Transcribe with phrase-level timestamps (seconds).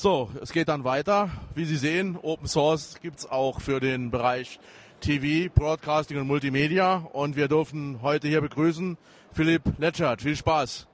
[0.00, 1.28] So, es geht dann weiter.
[1.56, 4.60] Wie Sie sehen, Open Source gibt es auch für den Bereich
[5.00, 7.08] TV, Broadcasting und Multimedia.
[7.12, 8.96] Und wir dürfen heute hier begrüßen
[9.32, 10.22] Philipp Letschert.
[10.22, 10.86] Viel Spaß.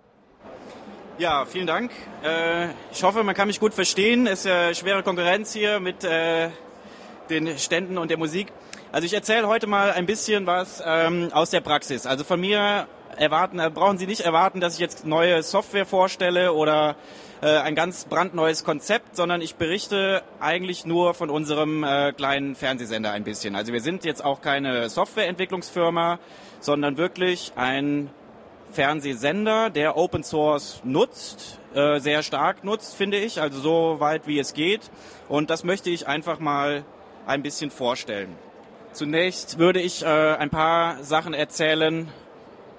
[1.18, 1.90] Ja, vielen Dank.
[2.22, 4.26] Äh, ich hoffe, man kann mich gut verstehen.
[4.26, 6.48] Es ist ja schwere Konkurrenz hier mit äh,
[7.28, 8.52] den Ständen und der Musik.
[8.90, 12.06] Also ich erzähle heute mal ein bisschen was ähm, aus der Praxis.
[12.06, 16.52] Also von mir erwarten, äh, brauchen Sie nicht erwarten, dass ich jetzt neue Software vorstelle
[16.52, 16.96] oder
[17.42, 23.10] äh, ein ganz brandneues Konzept, sondern ich berichte eigentlich nur von unserem äh, kleinen Fernsehsender
[23.12, 23.54] ein bisschen.
[23.54, 26.18] Also wir sind jetzt auch keine Softwareentwicklungsfirma,
[26.60, 28.10] sondern wirklich ein
[28.72, 34.38] Fernsehsender, der Open Source nutzt, äh, sehr stark nutzt, finde ich, also so weit wie
[34.38, 34.90] es geht.
[35.28, 36.84] Und das möchte ich einfach mal
[37.26, 38.36] ein bisschen vorstellen.
[38.92, 42.08] Zunächst würde ich äh, ein paar Sachen erzählen,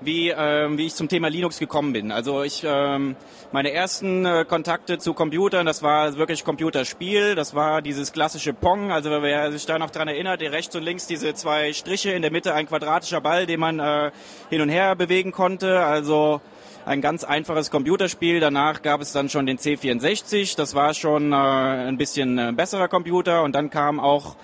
[0.02, 2.12] wie, ähm, wie ich zum Thema Linux gekommen bin.
[2.12, 3.16] Also ich ähm,
[3.52, 8.92] meine ersten äh, Kontakte zu Computern, das war wirklich Computerspiel, das war dieses klassische Pong,
[8.92, 12.22] also wer sich da noch dran erinnert, die rechts und links diese zwei Striche, in
[12.22, 14.12] der Mitte ein quadratischer Ball, den man äh,
[14.50, 16.42] hin und her bewegen konnte, also
[16.86, 18.40] ein ganz einfaches Computerspiel.
[18.40, 22.88] Danach gab es dann schon den C64, das war schon äh, ein bisschen äh, besserer
[22.88, 23.44] Computer.
[23.44, 24.36] Und dann kam auch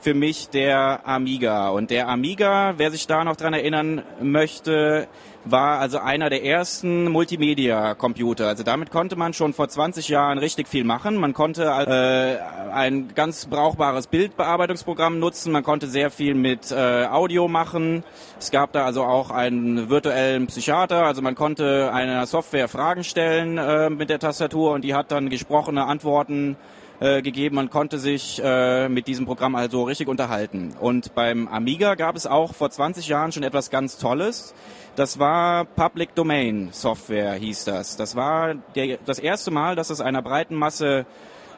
[0.00, 1.68] für mich der Amiga.
[1.68, 5.08] Und der Amiga, wer sich da noch dran erinnern möchte,
[5.44, 8.48] war also einer der ersten Multimedia-Computer.
[8.48, 11.16] Also damit konnte man schon vor 20 Jahren richtig viel machen.
[11.16, 15.52] Man konnte äh, ein ganz brauchbares Bildbearbeitungsprogramm nutzen.
[15.52, 18.04] Man konnte sehr viel mit äh, Audio machen.
[18.38, 21.04] Es gab da also auch einen virtuellen Psychiater.
[21.06, 25.30] Also man konnte einer Software Fragen stellen äh, mit der Tastatur und die hat dann
[25.30, 26.56] gesprochene Antworten
[27.00, 27.56] äh, gegeben.
[27.56, 30.74] Man konnte sich äh, mit diesem Programm also richtig unterhalten.
[30.78, 34.54] Und beim Amiga gab es auch vor 20 Jahren schon etwas ganz Tolles.
[34.96, 37.96] Das war Public Domain Software, hieß das.
[37.96, 41.06] Das war der, das erste Mal, dass es einer breiten Masse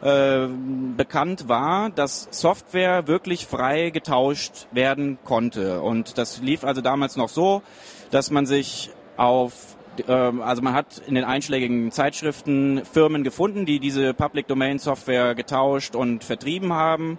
[0.02, 0.48] äh,
[0.96, 5.80] bekannt war, dass Software wirklich frei getauscht werden konnte.
[5.80, 7.62] Und das lief also damals noch so,
[8.10, 9.76] dass man sich auf
[10.06, 15.94] also man hat in den einschlägigen Zeitschriften Firmen gefunden, die diese Public Domain Software getauscht
[15.94, 17.18] und vertrieben haben.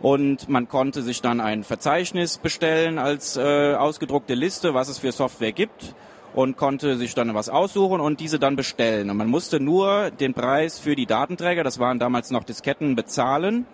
[0.00, 5.12] Und man konnte sich dann ein Verzeichnis bestellen als äh, ausgedruckte Liste, was es für
[5.12, 5.94] Software gibt
[6.34, 9.10] und konnte sich dann was aussuchen und diese dann bestellen.
[9.10, 13.66] Und man musste nur den Preis für die Datenträger, das waren damals noch Disketten, bezahlen.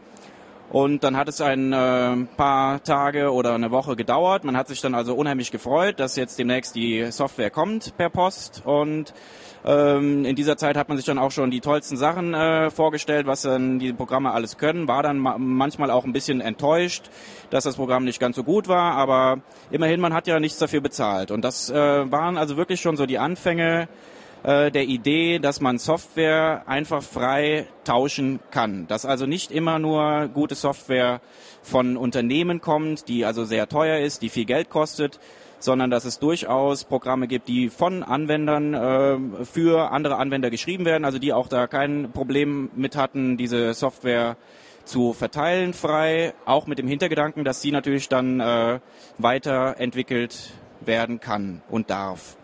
[0.71, 4.45] Und dann hat es ein äh, paar Tage oder eine Woche gedauert.
[4.45, 8.63] Man hat sich dann also unheimlich gefreut, dass jetzt demnächst die Software kommt per Post.
[8.65, 9.15] Und
[9.65, 13.27] ähm, in dieser Zeit hat man sich dann auch schon die tollsten Sachen äh, vorgestellt,
[13.27, 14.89] was dann die Programme alles können.
[14.89, 17.11] War dann ma manchmal auch ein bisschen enttäuscht,
[17.51, 18.95] dass das Programm nicht ganz so gut war.
[18.95, 21.31] Aber immerhin, man hat ja nichts dafür bezahlt.
[21.31, 23.89] Und das äh, waren also wirklich schon so die Anfänge
[24.47, 28.87] äh, der Idee, dass man Software einfach frei tauschen kann.
[28.87, 31.21] Dass also nicht immer nur gute Software
[31.63, 35.19] von Unternehmen kommt, die also sehr teuer ist, die viel Geld kostet,
[35.59, 41.05] sondern dass es durchaus Programme gibt, die von Anwendern äh, für andere Anwender geschrieben werden,
[41.05, 44.37] also die auch da kein Problem mit hatten, diese Software
[44.85, 48.79] zu verteilen frei, auch mit dem Hintergedanken, dass sie natürlich dann äh,
[49.19, 50.53] weiterentwickelt
[50.83, 52.37] werden kann und darf.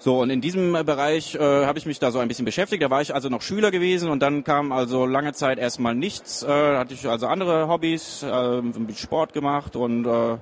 [0.00, 2.82] So, und in diesem Bereich äh, habe ich mich da so ein bisschen beschäftigt.
[2.82, 6.44] Da war ich also noch Schüler gewesen und dann kam also lange Zeit erstmal nichts.
[6.44, 8.62] Äh, hatte ich also andere Hobbys, äh,
[8.94, 10.36] Sport gemacht und äh,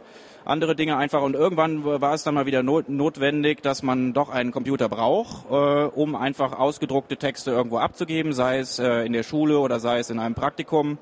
[0.44, 1.22] andere Dinge einfach.
[1.22, 5.50] Und irgendwann war es dann mal wieder not notwendig, dass man doch einen Computer braucht,
[5.50, 10.00] äh, um einfach ausgedruckte Texte irgendwo abzugeben, sei es äh, in der Schule oder sei
[10.00, 10.98] es in einem Praktikum.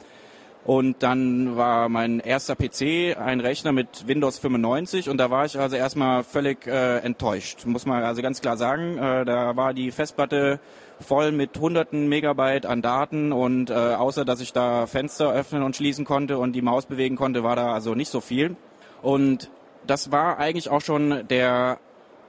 [0.64, 5.58] Und dann war mein erster PC ein Rechner mit Windows 95 und da war ich
[5.58, 8.96] also erstmal völlig äh, enttäuscht, muss man also ganz klar sagen.
[8.96, 10.60] Äh, da war die Festplatte
[11.00, 15.76] voll mit hunderten Megabyte an Daten und äh, außer dass ich da Fenster öffnen und
[15.76, 18.56] schließen konnte und die Maus bewegen konnte, war da also nicht so viel.
[19.02, 19.50] Und
[19.86, 21.78] das war eigentlich auch schon der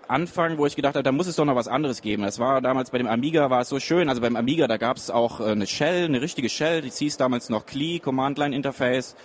[0.07, 2.23] Anfang, wo ich gedacht habe, da muss es doch noch was anderes geben.
[2.23, 4.09] Das war damals bei dem Amiga war es so schön.
[4.09, 7.17] Also beim Amiga, da gab es auch äh, eine Shell, eine richtige Shell, die hieß
[7.17, 9.15] damals noch CLI, Command Line Interface,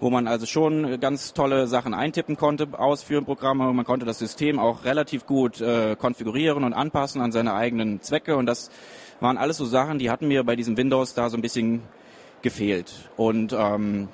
[0.00, 3.72] wo man also schon ganz tolle Sachen eintippen konnte, ausführen Programme.
[3.72, 8.36] Man konnte das System auch relativ gut äh, konfigurieren und anpassen an seine eigenen Zwecke.
[8.36, 8.70] Und das
[9.20, 11.82] waren alles so Sachen, die hatten mir bei diesem Windows da so ein bisschen
[12.42, 12.92] gefehlt.
[13.16, 14.08] Und ähm,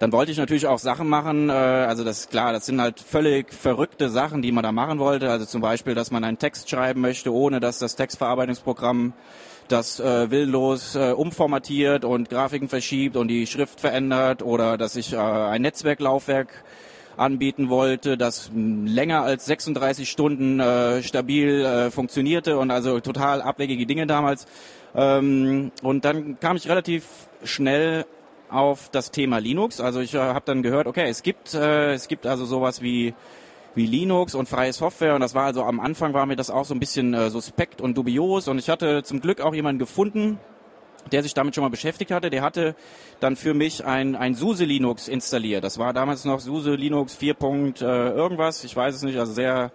[0.00, 3.52] dann wollte ich natürlich auch Sachen machen, äh, also das klar, das sind halt völlig
[3.52, 5.30] verrückte Sachen, die man da machen wollte.
[5.30, 9.12] Also zum Beispiel, dass man einen Text schreiben möchte, ohne dass das Textverarbeitungsprogramm
[9.68, 15.12] das äh, willlos äh, umformatiert und Grafiken verschiebt und die Schrift verändert oder dass ich
[15.12, 16.48] äh, ein Netzwerklaufwerk
[17.18, 23.84] anbieten wollte, das länger als 36 Stunden äh, stabil äh, funktionierte und also total abwegige
[23.84, 24.46] Dinge damals.
[24.94, 27.04] Ähm, und dann kam ich relativ
[27.44, 28.06] schnell
[28.50, 29.80] auf das Thema Linux.
[29.80, 33.14] Also ich äh, habe dann gehört, okay, es gibt äh, es gibt also sowas wie
[33.74, 36.64] wie Linux und freie Software und das war also am Anfang war mir das auch
[36.64, 40.38] so ein bisschen äh, suspekt und dubios und ich hatte zum Glück auch jemanden gefunden,
[41.12, 42.30] der sich damit schon mal beschäftigt hatte.
[42.30, 42.74] Der hatte
[43.20, 45.64] dann für mich ein, ein SUSE Linux installiert.
[45.64, 47.36] Das war damals noch SUSE Linux 4.
[47.40, 49.72] Äh, irgendwas, ich weiß es nicht, also sehr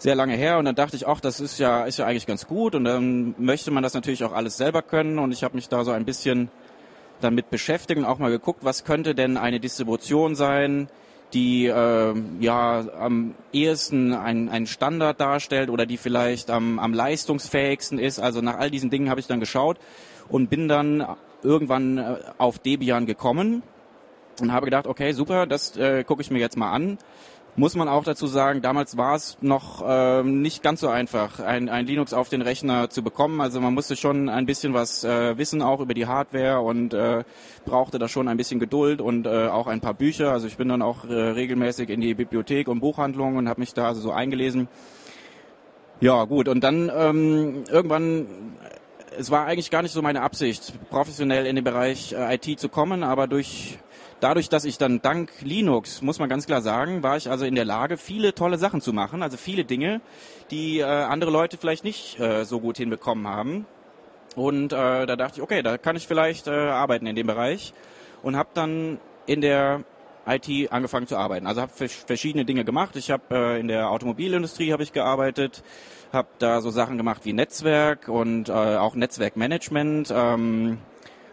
[0.00, 2.46] sehr lange her und dann dachte ich, ach, das ist ja ist ja eigentlich ganz
[2.46, 5.68] gut und dann möchte man das natürlich auch alles selber können und ich habe mich
[5.68, 6.50] da so ein bisschen
[7.20, 10.88] damit beschäftigt und auch mal geguckt, was könnte denn eine Distribution sein,
[11.34, 17.98] die äh, ja am ehesten ein, ein Standard darstellt oder die vielleicht am, am leistungsfähigsten
[17.98, 18.18] ist.
[18.18, 19.78] Also nach all diesen Dingen habe ich dann geschaut
[20.28, 21.06] und bin dann
[21.42, 23.62] irgendwann äh, auf Debian gekommen
[24.40, 26.98] und habe gedacht, okay, super, das äh, gucke ich mir jetzt mal an
[27.58, 31.68] muss man auch dazu sagen, damals war es noch äh, nicht ganz so einfach, ein,
[31.68, 33.40] ein Linux auf den Rechner zu bekommen.
[33.40, 37.24] Also man musste schon ein bisschen was äh, wissen, auch über die Hardware und äh,
[37.64, 40.30] brauchte da schon ein bisschen Geduld und äh, auch ein paar Bücher.
[40.30, 43.74] Also ich bin dann auch äh, regelmäßig in die Bibliothek und Buchhandlung und habe mich
[43.74, 44.68] da also so eingelesen.
[46.00, 46.46] Ja, gut.
[46.46, 48.28] Und dann ähm, irgendwann
[49.18, 52.68] es war eigentlich gar nicht so meine Absicht, professionell in den Bereich äh, IT zu
[52.68, 53.78] kommen, aber durch
[54.20, 57.54] dadurch, dass ich dann dank Linux, muss man ganz klar sagen, war ich also in
[57.54, 60.00] der Lage, viele tolle Sachen zu machen, also viele Dinge,
[60.50, 63.66] die äh, andere Leute vielleicht nicht äh, so gut hinbekommen haben.
[64.34, 67.72] Und äh, da dachte ich, okay, da kann ich vielleicht äh, arbeiten in dem Bereich
[68.22, 69.84] und habe dann in der
[70.26, 71.46] IT angefangen zu arbeiten.
[71.46, 72.96] Also habe verschiedene Dinge gemacht.
[72.96, 75.62] Ich habe äh, in der Automobilindustrie habe ich gearbeitet,
[76.12, 80.12] habe da so Sachen gemacht wie Netzwerk und äh, auch Netzwerkmanagement.
[80.14, 80.78] Ähm,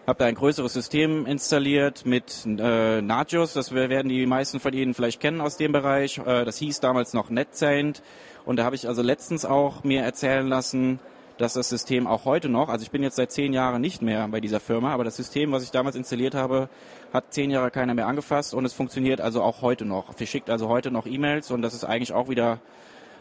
[0.07, 4.93] habe da ein größeres System installiert mit äh, Nagios, das werden die meisten von Ihnen
[4.93, 6.19] vielleicht kennen aus dem Bereich.
[6.19, 8.03] Äh, das hieß damals noch NetSaint
[8.45, 10.99] und da habe ich also letztens auch mir erzählen lassen,
[11.37, 14.27] dass das System auch heute noch, also ich bin jetzt seit zehn Jahren nicht mehr
[14.27, 16.69] bei dieser Firma, aber das System, was ich damals installiert habe,
[17.11, 20.13] hat zehn Jahre keiner mehr angefasst und es funktioniert also auch heute noch.
[20.13, 22.59] Verschickt also heute noch E-Mails und das ist eigentlich auch wieder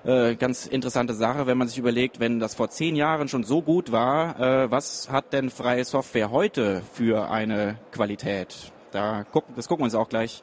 [0.05, 3.63] äh, ganz interessante Sache, wenn man sich überlegt, wenn das vor zehn Jahren schon so
[3.63, 8.55] gut war, äh, was hat denn freie Software heute für eine Qualität?
[8.93, 10.43] Da gucken, das gucken wir uns auch gleich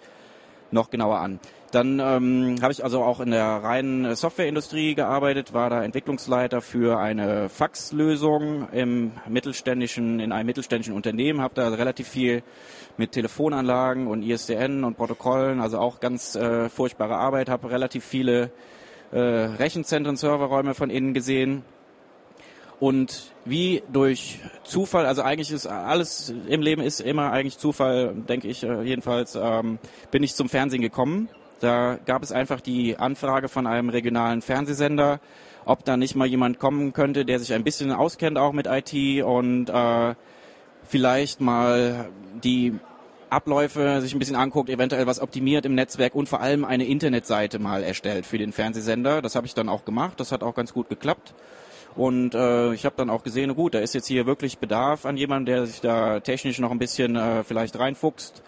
[0.72, 1.40] noch genauer an.
[1.72, 7.00] Dann ähm, habe ich also auch in der reinen Softwareindustrie gearbeitet, war da Entwicklungsleiter für
[7.00, 12.44] eine Faxlösung im mittelständischen, in einem mittelständischen Unternehmen, habe da relativ viel
[12.98, 18.52] mit Telefonanlagen und ISDN und Protokollen, also auch ganz äh, furchtbare Arbeit, habe relativ viele
[19.12, 21.64] äh, Rechenzentren, Serverräume von innen gesehen.
[22.80, 28.48] Und wie durch Zufall, also eigentlich ist alles im Leben ist immer eigentlich Zufall, denke
[28.48, 29.78] ich äh, jedenfalls, ähm,
[30.10, 31.30] bin ich zum Fernsehen gekommen.
[31.60, 35.20] Da gab es einfach die Anfrage von einem regionalen Fernsehsender,
[35.64, 39.24] ob da nicht mal jemand kommen könnte, der sich ein bisschen auskennt auch mit IT
[39.24, 40.16] und äh,
[40.84, 42.10] vielleicht mal
[42.44, 42.80] die
[43.32, 47.60] Abläufe sich ein bisschen anguckt, eventuell was optimiert im Netzwerk und vor allem eine Internetseite
[47.60, 49.22] mal erstellt für den Fernsehsender.
[49.22, 50.20] Das habe ich dann auch gemacht.
[50.20, 51.34] Das hat auch ganz gut geklappt.
[51.96, 55.16] Und äh, ich habe dann auch gesehen, gut, da ist jetzt hier wirklich Bedarf an
[55.16, 58.44] jemandem, der sich da technisch noch ein bisschen äh, vielleicht reinfuchst.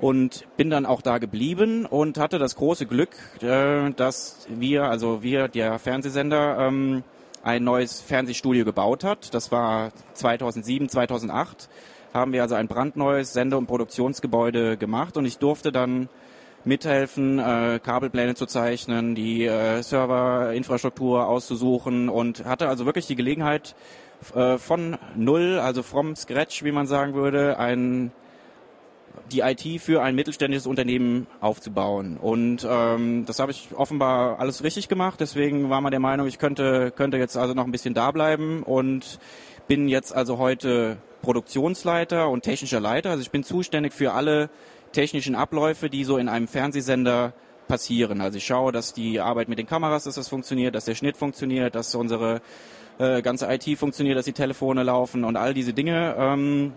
[0.00, 3.10] Und bin dann auch da geblieben und hatte das große Glück,
[3.42, 7.04] äh, dass wir, also wir, der Fernsehsender, ähm,
[7.42, 9.34] ein neues Fernsehstudio gebaut hat.
[9.34, 11.68] Das war 2007, 2008
[12.12, 16.08] haben wir also ein brandneues Sende- und Produktionsgebäude gemacht und ich durfte dann
[16.64, 23.74] mithelfen, äh, Kabelpläne zu zeichnen, die äh, Serverinfrastruktur auszusuchen und hatte also wirklich die Gelegenheit
[24.34, 28.12] äh, von null, also from scratch, wie man sagen würde, ein
[29.32, 32.16] die IT für ein mittelständisches Unternehmen aufzubauen.
[32.16, 35.20] Und ähm, das habe ich offenbar alles richtig gemacht.
[35.20, 38.62] Deswegen war man der Meinung, ich könnte, könnte jetzt also noch ein bisschen da bleiben
[38.62, 39.18] und
[39.68, 43.10] bin jetzt also heute Produktionsleiter und technischer Leiter.
[43.10, 44.50] Also ich bin zuständig für alle
[44.92, 47.32] technischen Abläufe, die so in einem Fernsehsender
[47.68, 48.20] passieren.
[48.20, 51.16] Also ich schaue, dass die Arbeit mit den Kameras, dass das funktioniert, dass der Schnitt
[51.16, 52.42] funktioniert, dass unsere
[52.98, 56.16] äh, ganze IT funktioniert, dass die Telefone laufen und all diese Dinge.
[56.18, 56.72] Ähm,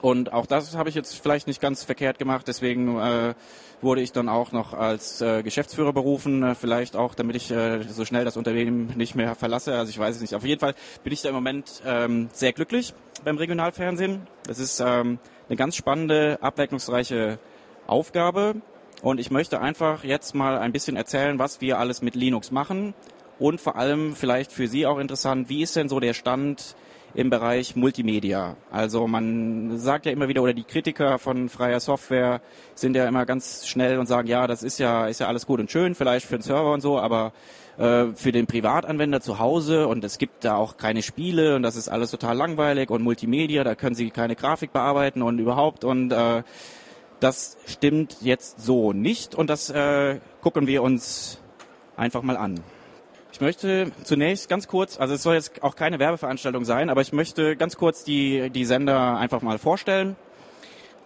[0.00, 3.34] und auch das habe ich jetzt vielleicht nicht ganz verkehrt gemacht, deswegen äh,
[3.80, 7.82] wurde ich dann auch noch als äh, Geschäftsführer berufen, äh, vielleicht auch, damit ich äh,
[7.82, 9.74] so schnell das Unternehmen nicht mehr verlasse.
[9.76, 10.34] Also ich weiß es nicht.
[10.34, 10.74] Auf jeden Fall
[11.04, 14.26] bin ich da im Moment ähm, sehr glücklich beim Regionalfernsehen.
[14.48, 17.38] Es ist ähm, eine ganz spannende, abwechslungsreiche
[17.86, 18.56] Aufgabe.
[19.02, 22.94] Und ich möchte einfach jetzt mal ein bisschen erzählen, was wir alles mit Linux machen.
[23.38, 26.74] Und vor allem vielleicht für Sie auch interessant, wie ist denn so der Stand
[27.14, 28.56] im Bereich Multimedia.
[28.70, 32.40] Also man sagt ja immer wieder, oder die Kritiker von freier Software
[32.74, 35.60] sind ja immer ganz schnell und sagen, ja, das ist ja, ist ja alles gut
[35.60, 37.32] und schön, vielleicht für den Server und so, aber
[37.78, 41.76] äh, für den Privatanwender zu Hause und es gibt da auch keine Spiele und das
[41.76, 46.12] ist alles total langweilig und Multimedia, da können sie keine Grafik bearbeiten und überhaupt und
[46.12, 46.42] äh,
[47.20, 51.40] das stimmt jetzt so nicht und das äh, gucken wir uns
[51.96, 52.60] einfach mal an.
[53.38, 57.12] Ich möchte zunächst ganz kurz, also es soll jetzt auch keine Werbeveranstaltung sein, aber ich
[57.12, 60.16] möchte ganz kurz die, die Sender einfach mal vorstellen.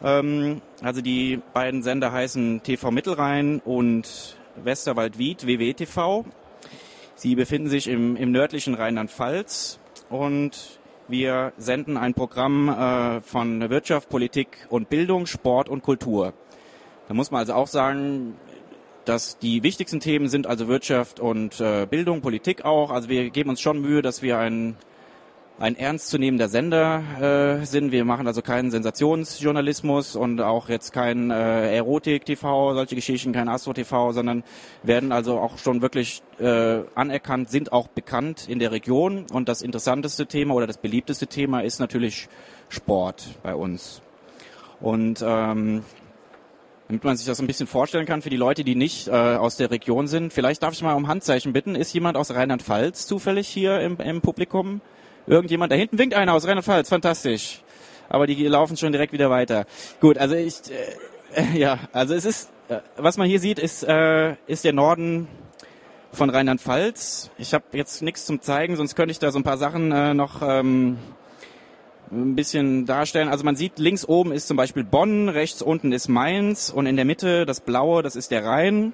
[0.03, 6.25] Ähm, also die beiden Sender heißen TV Mittelrhein und Westerwald-Wied, WWTV.
[7.17, 14.09] Sie befinden sich im, im nördlichen Rheinland-Pfalz und wir senden ein Programm äh, von Wirtschaft,
[14.09, 16.33] Politik und Bildung, Sport und Kultur.
[17.09, 18.39] Da muss man also auch sagen,
[19.05, 22.91] dass die wichtigsten Themen sind also Wirtschaft und äh, Bildung, Politik auch.
[22.91, 24.77] Also wir geben uns schon Mühe, dass wir ein,
[25.59, 27.93] ein ernstzunehmender Sender äh, sind.
[27.93, 34.13] Wir machen also keinen Sensationsjournalismus und auch jetzt kein äh, Erotik-TV, solche Geschichten, kein Astro-TV,
[34.13, 34.45] sondern
[34.83, 39.27] werden also auch schon wirklich äh, anerkannt, sind auch bekannt in der Region.
[39.33, 42.29] Und das interessanteste Thema oder das beliebteste Thema ist natürlich
[42.69, 44.01] Sport bei uns.
[44.81, 45.85] Und ähm,
[46.89, 49.57] damit man sich das ein bisschen vorstellen kann für die Leute, die nicht äh, aus
[49.57, 50.33] der Region sind.
[50.33, 51.75] Vielleicht darf ich mal um Handzeichen bitten.
[51.75, 54.81] Ist jemand aus Rheinland-Pfalz zufällig hier im, im Publikum?
[55.27, 55.73] Irgendjemand?
[55.73, 56.89] Da hinten winkt einer aus Rheinland-Pfalz.
[56.89, 57.63] Fantastisch.
[58.09, 59.65] Aber die laufen schon direkt wieder weiter.
[60.01, 60.55] Gut, also ich,
[61.35, 65.29] äh, ja, also es ist, äh, was man hier sieht, ist, äh, ist der Norden
[66.13, 67.31] von Rheinland-Pfalz.
[67.39, 70.15] Ich habe jetzt nichts zum zeigen, sonst könnte ich da so ein paar Sachen äh,
[70.15, 70.99] noch ähm,
[72.13, 73.29] ein bisschen darstellen.
[73.29, 76.97] Also man sieht, links oben ist zum Beispiel Bonn, rechts unten ist Mainz und in
[76.97, 78.93] der Mitte das Blaue, das ist der Rhein.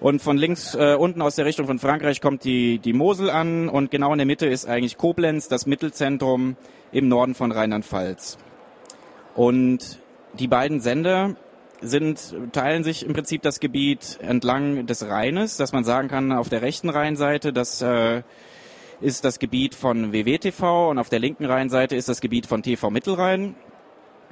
[0.00, 3.68] Und von links äh, unten aus der Richtung von Frankreich kommt die, die Mosel an
[3.68, 6.56] und genau in der Mitte ist eigentlich Koblenz, das Mittelzentrum
[6.90, 8.38] im Norden von Rheinland-Pfalz.
[9.34, 9.98] Und
[10.38, 11.36] die beiden Sender
[11.82, 16.48] sind, teilen sich im Prinzip das Gebiet entlang des Rheines, dass man sagen kann, auf
[16.48, 18.22] der rechten Rheinseite, dass äh,
[19.00, 22.90] ist das Gebiet von WWTV und auf der linken Rheinseite ist das Gebiet von TV
[22.90, 23.54] Mittelrhein.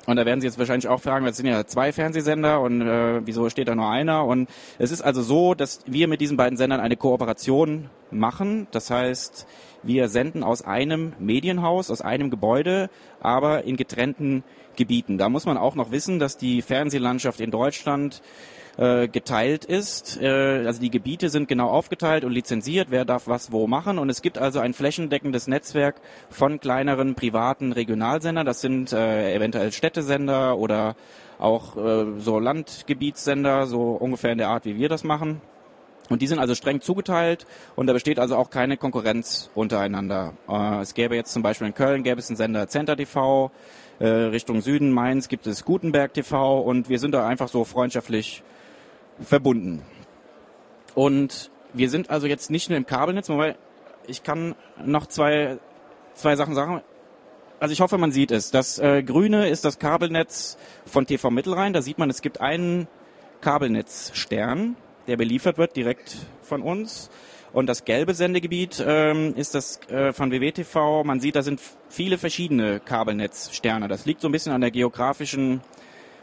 [0.07, 3.27] Und da werden Sie jetzt wahrscheinlich auch fragen, es sind ja zwei Fernsehsender und äh,
[3.27, 4.25] wieso steht da nur einer?
[4.25, 4.49] Und
[4.79, 8.69] es ist also so, dass wir mit diesen beiden Sendern eine Kooperation machen.
[8.71, 9.47] Das heißt,
[9.83, 12.89] wir senden aus einem Medienhaus, aus einem Gebäude,
[13.21, 14.45] aber in getrennten
[14.77, 15.19] Gebieten.
[15.19, 18.23] Da muss man auch noch wissen, dass die Fernsehlandschaft in Deutschland
[18.79, 20.21] äh, geteilt ist.
[20.23, 23.99] Äh, also die Gebiete sind genau aufgeteilt und lizenziert, wer darf was wo machen.
[23.99, 28.47] Und es gibt also ein flächendeckendes Netzwerk von kleineren privaten Regionalsendern.
[28.47, 30.97] Das sind äh, eventuell Städtesender oder
[31.39, 35.41] auch äh, so Landgebietssender, so ungefähr in der Art, wie wir das machen.
[36.09, 40.33] Und die sind also streng zugeteilt und da besteht also auch keine Konkurrenz untereinander.
[40.49, 43.51] Äh, es gäbe jetzt zum Beispiel in Köln gäbe es einen Sender Center TV,
[43.99, 48.43] äh, Richtung Süden Mainz gibt es Gutenberg TV und wir sind da einfach so freundschaftlich
[49.21, 49.83] verbunden.
[50.95, 53.57] Und wir sind also jetzt nicht nur im Kabelnetz, wobei
[54.07, 55.59] ich kann noch zwei,
[56.15, 56.83] zwei Sachen sagen.
[57.61, 58.51] Also ich hoffe, man sieht es.
[58.51, 60.57] Das äh, Grüne ist das Kabelnetz
[60.87, 61.73] von TV Mittelrhein.
[61.73, 62.87] Da sieht man, es gibt einen
[63.41, 67.11] Kabelnetzstern, der beliefert wird direkt von uns.
[67.53, 71.05] Und das gelbe Sendegebiet ähm, ist das äh, von WWTV.
[71.05, 73.89] Man sieht, da sind viele verschiedene Kabelnetzsterne.
[73.89, 75.63] Das liegt so ein bisschen an der geografischen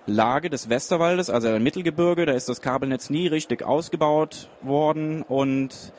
[0.07, 2.25] Lage des Westerwaldes, also im Mittelgebirge.
[2.25, 5.93] Da ist das Kabelnetz nie richtig ausgebaut worden und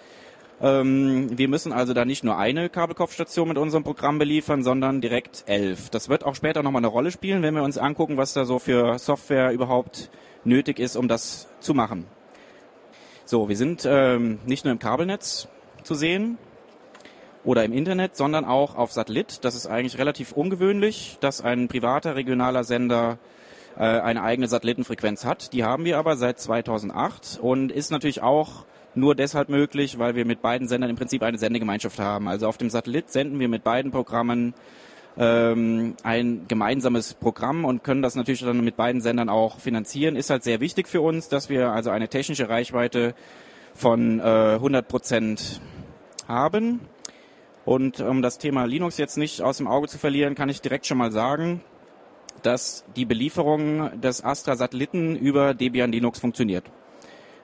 [0.61, 5.45] ähm, wir müssen also da nicht nur eine Kabelkopfstation mit unserem Programm beliefern, sondern direkt
[5.47, 5.91] elf.
[5.91, 8.59] Das wird auch später nochmal eine Rolle spielen, wenn wir uns angucken, was da so
[8.59, 10.11] für Software überhaupt
[10.45, 12.07] nötig ist, um das zu machen.
[13.25, 15.49] So, wir sind ähm, nicht nur im Kabelnetz
[15.83, 16.39] zu sehen
[17.45, 19.45] oder im Internet, sondern auch auf Satellit.
[19.45, 23.19] Das ist eigentlich relativ ungewöhnlich, dass ein privater regionaler Sender
[23.77, 25.53] äh, eine eigene Satellitenfrequenz hat.
[25.53, 28.65] Die haben wir aber seit 2008 und ist natürlich auch
[28.95, 32.29] nur deshalb möglich, weil wir mit beiden Sendern im Prinzip eine Sendegemeinschaft haben.
[32.29, 34.55] Also auf dem Satellit senden wir mit beiden Programmen
[35.19, 40.17] ähm, ein gemeinsames Programm und können das natürlich dann mit beiden Sendern auch finanzieren.
[40.17, 43.15] Ist halt sehr wichtig für uns, dass wir also eine technische Reichweite
[43.75, 45.61] von äh, 100 Prozent
[46.29, 46.81] haben.
[47.65, 50.87] Und um das Thema Linux jetzt nicht aus dem Auge zu verlieren, kann ich direkt
[50.87, 51.63] schon mal sagen,
[52.47, 56.65] dass die Belieferung des Astra-Satelliten über Debian Linux funktioniert.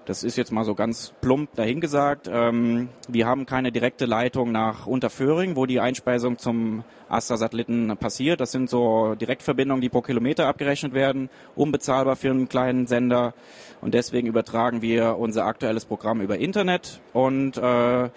[0.04, 2.28] Das ist jetzt mal so ganz plump dahingesagt.
[2.32, 8.40] Ähm, wir haben keine direkte Leitung nach Unterföhring, wo die Einspeisung zum Astra-Satelliten passiert.
[8.40, 13.35] Das sind so Direktverbindungen, die pro Kilometer abgerechnet werden, unbezahlbar für einen kleinen Sender.
[13.80, 17.00] Und deswegen übertragen wir unser aktuelles Programm über Internet.
[17.12, 18.11] Und äh,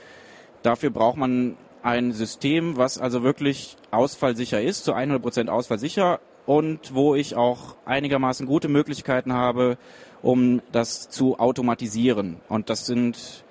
[0.64, 7.16] dafür braucht man ein System, was also wirklich ausfallsicher ist, zu 100% ausfallsicher und wo
[7.16, 9.78] ich auch einigermaßen gute Möglichkeiten habe,
[10.22, 12.38] um das zu automatisieren.
[12.50, 13.44] Und das sind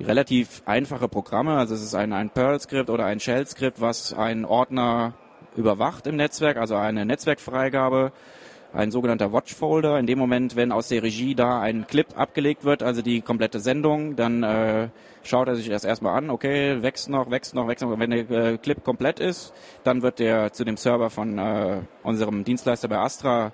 [0.00, 1.56] relativ einfache Programme.
[1.56, 5.14] Also es ist ein, ein Perl-Skript oder ein Shell-Skript, was einen Ordner
[5.56, 8.12] überwacht im Netzwerk, also eine Netzwerkfreigabe,
[8.72, 9.98] ein sogenannter Watchfolder.
[9.98, 13.60] In dem Moment, wenn aus der Regie da ein Clip abgelegt wird, also die komplette
[13.60, 14.88] Sendung, dann äh,
[15.22, 17.98] schaut er sich das erstmal an, okay, wächst noch, wächst noch, wächst noch.
[17.98, 19.52] Wenn der äh, Clip komplett ist,
[19.84, 23.52] dann wird der zu dem Server von äh, unserem Dienstleister bei Astra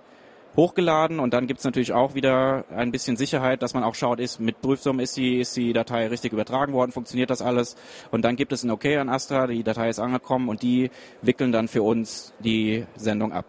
[0.56, 4.38] hochgeladen und dann gibt's natürlich auch wieder ein bisschen Sicherheit, dass man auch schaut, ist
[4.38, 7.76] mit Prüfsum ist die, ist die Datei richtig übertragen worden, funktioniert das alles
[8.12, 10.90] und dann gibt es ein Okay an Astra, die Datei ist angekommen und die
[11.22, 13.46] wickeln dann für uns die Sendung ab.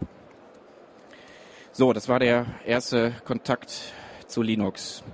[1.78, 3.92] So, das war der erste Kontakt
[4.28, 5.04] zu Linux.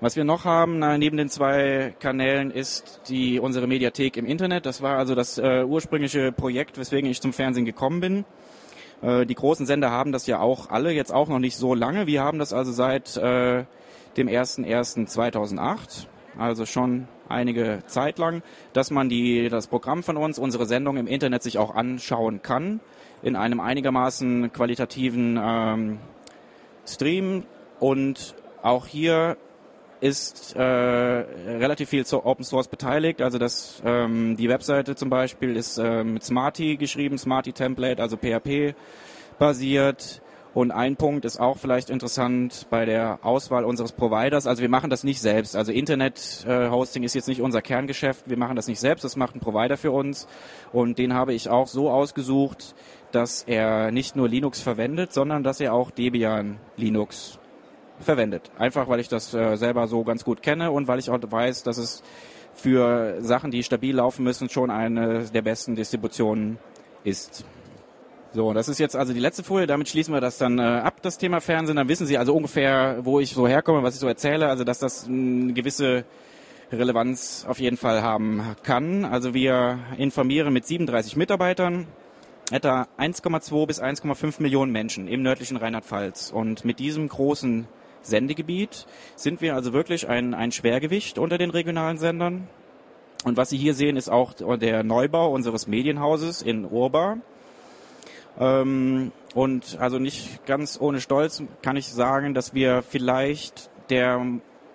[0.00, 4.64] Was wir noch haben neben den zwei Kanälen ist die unsere Mediathek im Internet.
[4.64, 8.24] Das war also das äh, ursprüngliche Projekt, weswegen ich zum Fernsehen gekommen bin.
[9.02, 12.06] Äh, die großen Sender haben das ja auch alle, jetzt auch noch nicht so lange.
[12.06, 13.64] Wir haben das also seit äh,
[14.16, 16.06] dem 01.01.2008,
[16.38, 18.42] also schon einige Zeit lang,
[18.72, 22.80] dass man die, das Programm von uns, unsere Sendung im Internet sich auch anschauen kann,
[23.22, 25.98] in einem einigermaßen qualitativen ähm,
[26.86, 27.44] Stream.
[27.78, 29.36] Und auch hier
[30.00, 33.20] ist äh, relativ viel zu Open Source beteiligt.
[33.20, 38.16] Also das, ähm, die Webseite zum Beispiel ist äh, mit Smarty geschrieben, Smarty Template, also
[38.16, 38.74] PHP
[39.38, 40.22] basiert.
[40.52, 44.48] Und ein Punkt ist auch vielleicht interessant bei der Auswahl unseres Providers.
[44.48, 45.54] Also wir machen das nicht selbst.
[45.54, 48.28] Also Internet-Hosting ist jetzt nicht unser Kerngeschäft.
[48.28, 49.04] Wir machen das nicht selbst.
[49.04, 50.26] Das macht ein Provider für uns.
[50.72, 52.74] Und den habe ich auch so ausgesucht,
[53.12, 57.38] dass er nicht nur Linux verwendet, sondern dass er auch Debian Linux
[58.00, 58.50] verwendet.
[58.58, 61.62] Einfach weil ich das äh, selber so ganz gut kenne und weil ich auch weiß,
[61.62, 62.02] dass es
[62.54, 66.58] für Sachen, die stabil laufen müssen, schon eine der besten Distributionen
[67.04, 67.44] ist.
[68.32, 69.66] So, das ist jetzt also die letzte Folie.
[69.66, 71.76] Damit schließen wir das dann äh, ab, das Thema Fernsehen.
[71.76, 74.48] Dann wissen Sie also ungefähr, wo ich so herkomme, was ich so erzähle.
[74.48, 76.04] Also, dass das eine gewisse
[76.70, 79.04] Relevanz auf jeden Fall haben kann.
[79.04, 81.88] Also, wir informieren mit 37 Mitarbeitern
[82.50, 86.30] etwa 1,2 bis 1,5 Millionen Menschen im nördlichen Rheinland-Pfalz.
[86.30, 87.66] Und mit diesem großen
[88.02, 92.48] Sendegebiet sind wir also wirklich ein, ein Schwergewicht unter den regionalen Sendern.
[93.24, 97.18] Und was Sie hier sehen, ist auch der Neubau unseres Medienhauses in Urba.
[98.38, 104.24] Ähm, und also nicht ganz ohne Stolz kann ich sagen, dass wir vielleicht der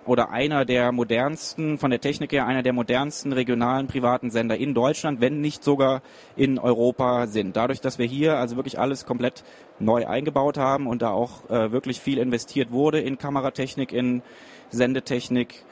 [0.06, 4.74] oder einer der modernsten, von der Technik her einer der modernsten regionalen privaten Sender in
[4.74, 6.02] Deutschland, wenn nicht sogar
[6.36, 7.56] in Europa sind.
[7.56, 9.44] Dadurch, dass wir hier also wirklich alles komplett
[9.80, 14.22] neu eingebaut haben und da auch äh, wirklich viel investiert wurde in Kameratechnik, in
[14.70, 15.64] Sendetechnik,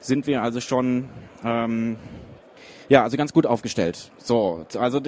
[0.00, 1.08] sind wir also schon
[1.44, 1.96] ähm,
[2.88, 4.10] ja, also ganz gut aufgestellt.
[4.18, 5.00] So, also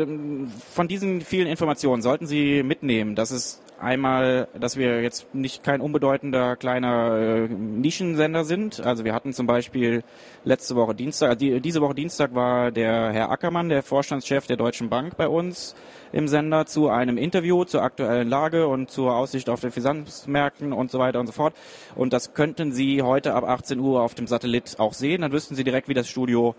[0.70, 5.80] von diesen vielen Informationen sollten Sie mitnehmen, dass es einmal, dass wir jetzt nicht kein
[5.80, 8.80] unbedeutender kleiner äh, Nischensender sind.
[8.80, 10.02] Also wir hatten zum Beispiel
[10.44, 14.56] letzte Woche Dienstag, also die, diese Woche Dienstag war der Herr Ackermann, der Vorstandschef der
[14.56, 15.74] Deutschen Bank bei uns
[16.12, 20.90] im Sender zu einem Interview zur aktuellen Lage und zur Aussicht auf den Finanzmärkten und
[20.90, 21.54] so weiter und so fort.
[21.94, 25.22] Und das könnten Sie heute ab 18 Uhr auf dem Satellit auch sehen.
[25.22, 26.54] Dann wüssten Sie direkt, wie das Studio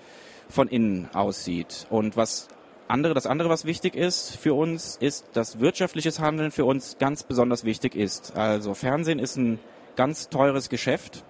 [0.50, 1.88] von innen aussieht.
[1.90, 2.48] Und was
[2.88, 7.24] andere, das andere, was wichtig ist für uns, ist, dass wirtschaftliches Handeln für uns ganz
[7.24, 8.36] besonders wichtig ist.
[8.36, 9.60] Also Fernsehen ist ein
[9.96, 11.24] ganz teures Geschäft.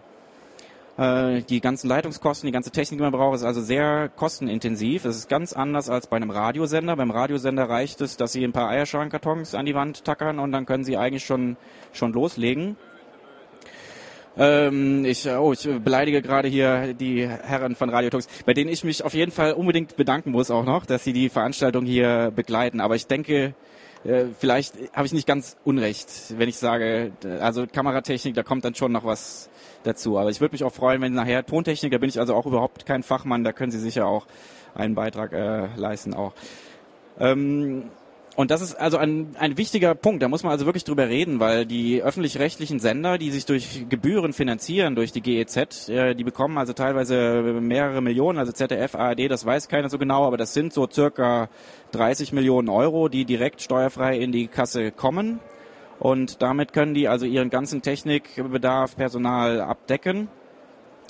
[0.98, 5.06] Äh, die ganzen Leitungskosten, die ganze Technik, die man braucht, ist also sehr kostenintensiv.
[5.06, 6.96] Es ist ganz anders als bei einem Radiosender.
[6.96, 10.66] Beim Radiosender reicht es, dass Sie ein paar Eierschrankartons an die Wand tackern und dann
[10.66, 11.58] können Sie eigentlich schon,
[11.94, 12.78] schon loslegen.
[14.42, 18.86] Ähm, ich, oh, ich beleidige gerade hier die Herren von Radio Talks, bei denen ich
[18.86, 22.80] mich auf jeden Fall unbedingt bedanken muss auch noch, dass sie die Veranstaltung hier begleiten.
[22.80, 23.54] Aber ich denke,
[24.06, 28.76] äh, vielleicht habe ich nicht ganz unrecht, wenn ich sage, also Kameratechnik, da kommt dann
[28.76, 29.50] schon noch was
[29.84, 30.18] dazu.
[30.18, 32.86] Aber ich würde mich auch freuen, wenn nachher Tontechnik, da bin ich also auch überhaupt
[32.86, 34.26] kein Fachmann, da können Sie sicher auch
[34.74, 36.32] einen Beitrag äh, leisten auch.
[37.20, 37.92] Ähm,
[38.40, 40.24] und das ist also ein, ein wichtiger Punkt.
[40.24, 44.32] Da muss man also wirklich drüber reden, weil die öffentlich-rechtlichen Sender, die sich durch Gebühren
[44.32, 49.46] finanzieren, durch die GEZ, äh, die bekommen also teilweise mehrere Millionen, also ZDF, ARD, das
[49.46, 51.50] weiß keiner so genau, aber das sind so circa
[51.92, 55.42] 30 Millionen Euro, die direkt steuerfrei in die Kasse kommen.
[56.00, 60.30] Und damit können die also ihren ganzen Technikbedarf, Personal abdecken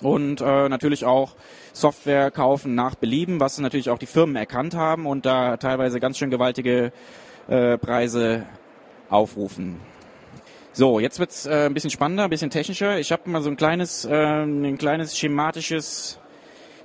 [0.02, 1.36] und äh, natürlich auch
[1.74, 6.18] Software kaufen nach Belieben, was natürlich auch die Firmen erkannt haben und da teilweise ganz
[6.18, 6.92] schön gewaltige
[7.48, 8.46] äh, Preise
[9.10, 9.80] aufrufen.
[10.72, 13.00] So, jetzt wird's äh, ein bisschen spannender, ein bisschen technischer.
[13.00, 16.20] Ich habe mal so ein kleines, äh, ein kleines schematisches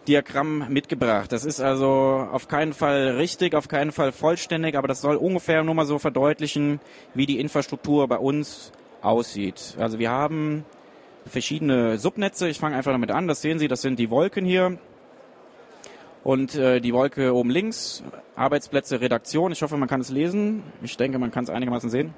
[0.08, 1.32] Diagramm mitgebracht.
[1.32, 5.62] Das ist also auf keinen Fall richtig, auf keinen Fall vollständig, aber das soll ungefähr
[5.62, 6.80] nur mal so verdeutlichen,
[7.14, 9.76] wie die Infrastruktur bei uns aussieht.
[9.78, 10.64] Also wir haben
[11.26, 12.48] verschiedene Subnetze.
[12.48, 13.28] Ich fange einfach damit an.
[13.28, 14.78] Das sehen Sie, das sind die Wolken hier.
[16.22, 18.02] Und äh, die Wolke oben links,
[18.34, 19.52] Arbeitsplätze, Redaktion.
[19.52, 20.62] Ich hoffe, man kann es lesen.
[20.82, 22.14] Ich denke, man kann es einigermaßen sehen.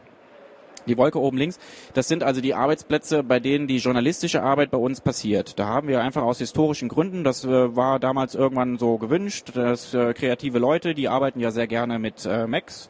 [0.86, 1.58] Die Wolke oben links,
[1.94, 5.58] das sind also die Arbeitsplätze, bei denen die journalistische Arbeit bei uns passiert.
[5.58, 9.92] Da haben wir einfach aus historischen Gründen, das äh, war damals irgendwann so gewünscht, dass
[9.94, 12.88] äh, kreative Leute, die arbeiten ja sehr gerne mit äh, Macs.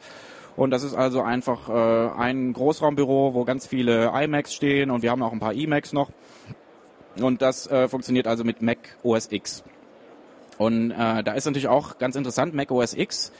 [0.57, 5.11] Und das ist also einfach äh, ein Großraumbüro, wo ganz viele iMacs stehen und wir
[5.11, 6.09] haben auch ein paar eMacs noch.
[7.21, 9.63] Und das äh, funktioniert also mit Mac OS X.
[10.57, 13.31] Und äh, da ist natürlich auch ganz interessant, Mac OS X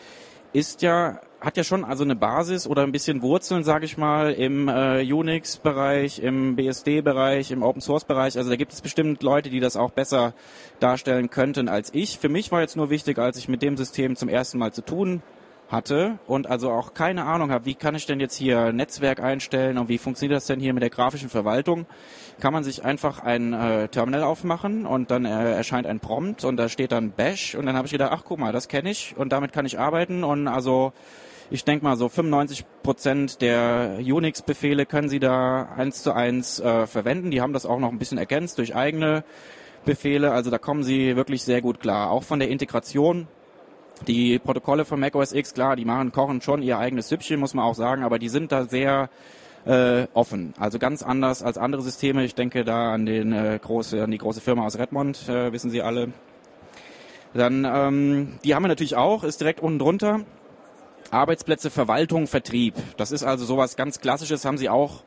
[0.54, 4.34] ist ja hat ja schon also eine Basis oder ein bisschen Wurzeln, sage ich mal,
[4.34, 8.38] im äh, Unix-Bereich, im BSD-Bereich, im Open-Source-Bereich.
[8.38, 10.34] Also da gibt es bestimmt Leute, die das auch besser
[10.80, 12.18] darstellen könnten als ich.
[12.18, 14.82] Für mich war jetzt nur wichtig, als ich mit dem System zum ersten Mal zu
[14.84, 15.22] tun
[15.70, 19.78] hatte und also auch keine Ahnung habe, wie kann ich denn jetzt hier Netzwerk einstellen
[19.78, 21.86] und wie funktioniert das denn hier mit der grafischen Verwaltung,
[22.40, 26.58] kann man sich einfach ein äh, Terminal aufmachen und dann äh, erscheint ein Prompt und
[26.58, 29.16] da steht dann Bash und dann habe ich gedacht, ach guck mal, das kenne ich
[29.18, 30.94] und damit kann ich arbeiten und also
[31.50, 36.88] ich denke mal so 95 Prozent der Unix-Befehle können Sie da eins zu eins äh,
[36.88, 37.32] verwenden.
[37.32, 39.24] Die haben das auch noch ein bisschen ergänzt durch eigene
[39.86, 40.34] Befehle.
[40.34, 42.12] Also da kommen Sie wirklich sehr gut klar.
[42.12, 43.28] Auch von der Integration
[44.06, 47.54] die Protokolle von Mac OS X, klar, die machen, kochen schon ihr eigenes Süppchen, muss
[47.54, 49.10] man auch sagen, aber die sind da sehr
[49.66, 50.54] äh, offen.
[50.60, 52.24] Also ganz anders als andere Systeme.
[52.24, 55.70] Ich denke da an, den, äh, große, an die große Firma aus Redmond, äh, wissen
[55.70, 56.10] Sie alle.
[57.34, 60.22] Dann, ähm, die haben wir natürlich auch, ist direkt unten drunter.
[61.12, 62.74] Arbeitsplätze, Verwaltung, Vertrieb.
[62.98, 65.04] Das ist also sowas ganz Klassisches, haben Sie auch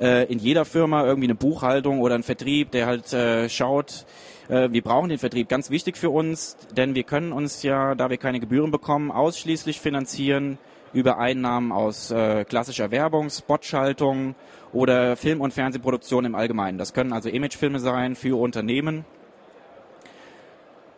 [0.00, 4.06] äh, in jeder Firma irgendwie eine Buchhaltung oder einen Vertrieb, der halt äh, schaut,
[4.48, 8.16] wir brauchen den Vertrieb ganz wichtig für uns, denn wir können uns ja, da wir
[8.16, 10.58] keine Gebühren bekommen, ausschließlich finanzieren
[10.92, 14.34] über Einnahmen aus äh, klassischer Werbung, Spotschaltung
[14.72, 16.78] oder Film- und Fernsehproduktion im Allgemeinen.
[16.78, 19.04] Das können also Imagefilme sein für Unternehmen.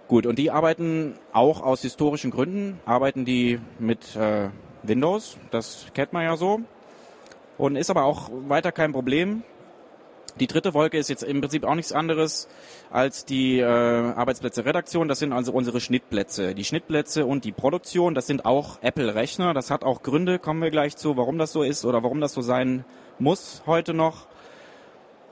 [0.08, 4.50] Gut, und die arbeiten auch aus historischen Gründen, arbeiten die mit äh,
[4.82, 6.60] Windows, das kennt man ja so,
[7.56, 9.44] und ist aber auch weiter kein Problem.
[10.40, 12.48] Die dritte Wolke ist jetzt im Prinzip auch nichts anderes
[12.90, 15.06] als die äh, Arbeitsplätze Redaktion.
[15.06, 16.54] Das sind also unsere Schnittplätze.
[16.54, 19.54] Die Schnittplätze und die Produktion, das sind auch Apple-Rechner.
[19.54, 22.32] Das hat auch Gründe, kommen wir gleich zu, warum das so ist oder warum das
[22.32, 22.84] so sein
[23.18, 24.26] muss heute noch.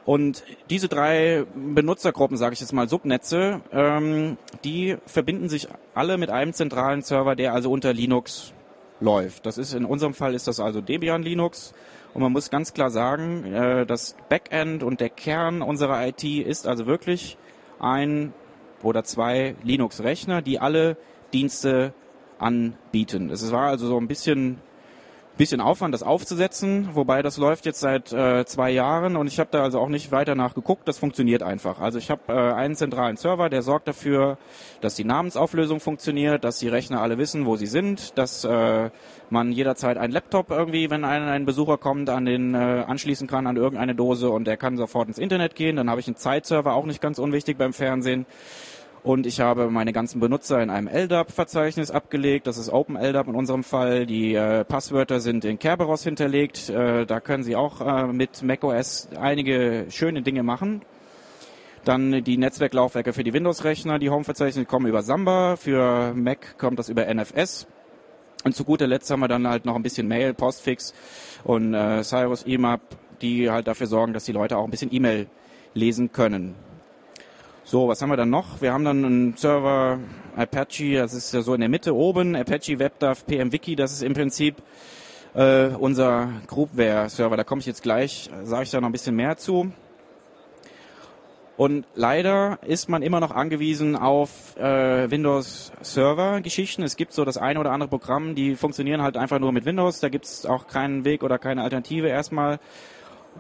[0.05, 6.31] Und diese drei Benutzergruppen, sage ich jetzt mal Subnetze, ähm, die verbinden sich alle mit
[6.31, 8.53] einem zentralen Server, der also unter Linux
[9.01, 9.47] läuft.
[9.47, 11.73] Das ist in unserem Fall ist das also Debian Linux.
[12.15, 16.67] Und man muss ganz klar sagen, äh, das Backend und der Kern unserer IT ist
[16.67, 17.39] also wirklich
[17.79, 18.33] ein
[18.83, 20.97] oder zwei Linux-Rechner, die alle
[21.33, 21.95] Dienste
[22.39, 23.31] anbieten.
[23.31, 24.59] Es war also so ein bisschen
[25.37, 29.49] bisschen Aufwand, das aufzusetzen, wobei das läuft jetzt seit äh, zwei Jahren und ich habe
[29.51, 31.81] da also auch nicht weiter nachgeguckt, das funktioniert einfach.
[31.81, 34.39] Also ich habe äh, einen zentralen Server, der sorgt dafür,
[34.81, 38.91] dass die Namensauflösung funktioniert, dass die Rechner alle wissen, wo sie sind, dass äh,
[39.31, 43.47] man jederzeit einen Laptop irgendwie, wenn ein, ein Besucher kommt, an den äh, anschließen kann
[43.47, 45.77] an irgendeine Dose und der kann sofort ins Internet gehen.
[45.77, 48.27] Dann habe ich einen Zeitserver, auch nicht ganz unwichtig beim Fernsehen.
[49.03, 52.47] Und ich habe meine ganzen Benutzer in einem LDAP-Verzeichnis abgelegt.
[52.47, 54.07] Das ist Open LDAP in unserem Fall.
[54.07, 56.69] Die äh, Passwörter sind in Kerberos hinterlegt.
[56.69, 60.83] Äh, da können Sie auch äh, mit macOS einige schöne Dinge machen.
[61.85, 65.57] Dann die Netzwerklaufwerke für die Windows-Rechner, die Home-Verzeichnisse kommen über Samba.
[65.57, 67.67] Für Mac kommt das über NFS.
[68.45, 70.95] Und zu guter Letzt haben wir dann halt noch ein bisschen Mail, Postfix
[71.43, 72.81] und äh, Cyrus EMAP,
[73.21, 75.27] die halt dafür sorgen, dass die Leute auch ein bisschen E-Mail
[75.75, 76.55] lesen können.
[77.65, 78.61] So, was haben wir dann noch?
[78.61, 80.01] Wir haben dann einen Server
[80.37, 84.15] Apache, das ist ja so in der Mitte oben, Apache WebDAV PMWiki, das ist im
[84.15, 84.57] Prinzip
[85.35, 87.37] äh, unser Groupware-Server.
[87.37, 89.73] Da komme ich jetzt gleich, sage ich da noch ein bisschen mehr zu.
[91.57, 96.83] Und leider ist man immer noch angewiesen auf äh, Windows-Server-Geschichten.
[96.83, 100.01] Es gibt so das eine oder andere Programm, die funktionieren halt einfach nur mit Windows.
[100.01, 102.59] Da gibt es auch keinen Weg oder keine Alternative erstmal.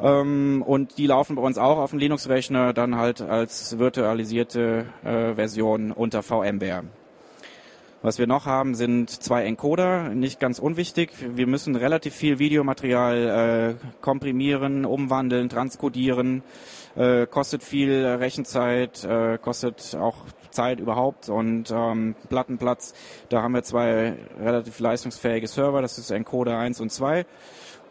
[0.00, 5.34] Ähm, und die laufen bei uns auch auf dem Linux-Rechner, dann halt als virtualisierte äh,
[5.34, 6.84] Version unter VMware.
[8.04, 11.12] Was wir noch haben, sind zwei Encoder, nicht ganz unwichtig.
[11.36, 16.42] Wir müssen relativ viel Videomaterial äh, komprimieren, umwandeln, transkodieren.
[16.96, 20.16] Äh, kostet viel Rechenzeit, äh, kostet auch
[20.50, 22.92] Zeit überhaupt und ähm, Plattenplatz.
[23.28, 27.24] Da haben wir zwei relativ leistungsfähige Server, das ist Encoder 1 und 2.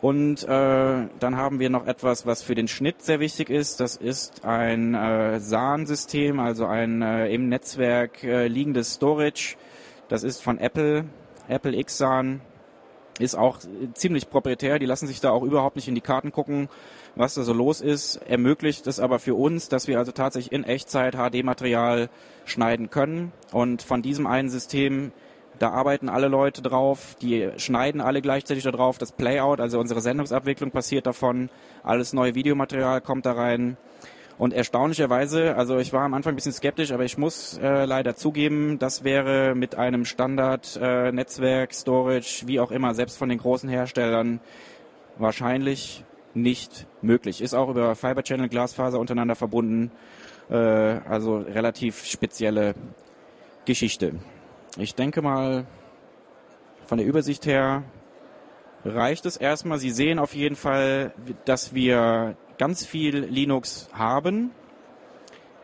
[0.02, 3.80] Und äh, dann haben wir noch etwas, was für den Schnitt sehr wichtig ist.
[3.80, 9.58] Das ist ein äh, SAN-System, also ein äh, im Netzwerk äh, liegendes Storage.
[10.10, 11.06] Das ist von Apple,
[11.48, 12.42] Apple XSAN.
[13.20, 13.60] Ist auch
[13.94, 14.80] ziemlich proprietär.
[14.80, 16.70] Die lassen sich da auch überhaupt nicht in die Karten gucken,
[17.16, 18.16] was da so los ist.
[18.16, 22.10] Ermöglicht es aber für uns, dass wir also tatsächlich in Echtzeit HD-Material
[22.46, 23.34] schneiden können.
[23.52, 25.12] Und von diesem einen System
[25.62, 28.98] da arbeiten alle Leute drauf, die schneiden alle gleichzeitig da drauf.
[28.98, 31.50] Das Playout, also unsere Sendungsabwicklung passiert davon.
[31.84, 33.78] Alles neue Videomaterial kommt da rein.
[34.40, 38.16] Und erstaunlicherweise, also ich war am Anfang ein bisschen skeptisch, aber ich muss äh, leider
[38.16, 41.26] zugeben, das wäre mit einem Standard äh,
[41.72, 44.40] Storage, wie auch immer, selbst von den großen Herstellern
[45.20, 47.40] wahrscheinlich nicht möglich.
[47.40, 49.92] Ist auch über Fiber Channel Glasfaser untereinander verbunden.
[50.50, 52.74] Äh, also relativ spezielle
[53.66, 54.14] Geschichte.
[54.78, 55.66] Ich denke mal,
[56.86, 57.84] von der Übersicht her
[58.86, 59.80] reicht es erstmal.
[59.80, 61.14] Sie sehen auf jeden Fall,
[61.46, 64.52] dass wir ganz viel Linux haben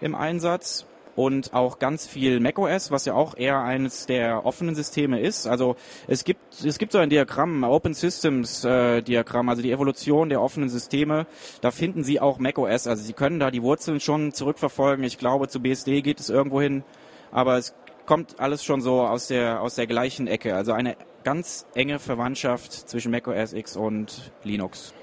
[0.01, 5.19] im Einsatz und auch ganz viel macOS, was ja auch eher eines der offenen Systeme
[5.19, 5.47] ist.
[5.47, 5.75] Also
[6.07, 10.41] es gibt es gibt so ein Diagramm, Open Systems äh, Diagramm, also die Evolution der
[10.41, 11.27] offenen Systeme.
[11.61, 12.87] Da finden Sie auch macOS.
[12.87, 15.03] Also Sie können da die Wurzeln schon zurückverfolgen.
[15.05, 16.83] Ich glaube, zu BSD geht es irgendwo hin,
[17.31, 17.73] aber es
[18.07, 20.55] kommt alles schon so aus der, aus der gleichen Ecke.
[20.55, 24.93] Also eine ganz enge Verwandtschaft zwischen Mac OS X und Linux.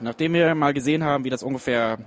[0.00, 1.98] Nachdem wir mal gesehen haben, wie das ungefähr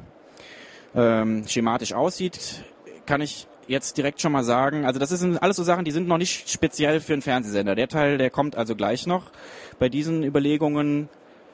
[0.96, 2.64] ähm, schematisch aussieht,
[3.06, 6.08] kann ich jetzt direkt schon mal sagen, also das sind alles so Sachen, die sind
[6.08, 7.76] noch nicht speziell für einen Fernsehsender.
[7.76, 9.32] Der Teil, der kommt also gleich noch.
[9.78, 11.10] Bei diesen Überlegungen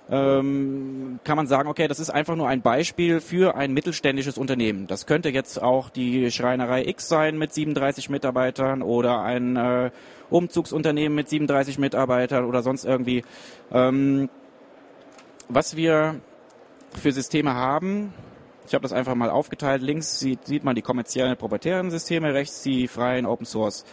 [0.10, 4.88] ähm, kann man sagen, okay, das ist einfach nur ein Beispiel für ein mittelständisches Unternehmen.
[4.88, 9.92] Das könnte jetzt auch die Schreinerei X sein mit 37 Mitarbeitern oder ein äh,
[10.30, 13.24] Umzugsunternehmen mit 37 Mitarbeitern oder sonst irgendwie.
[13.72, 14.30] Ähm,
[15.50, 16.20] was wir
[16.92, 18.14] für Systeme haben,
[18.68, 19.82] ich habe das einfach mal aufgeteilt.
[19.82, 23.86] Links sieht, sieht man die kommerziellen proprietären Systeme, rechts die freien Open Source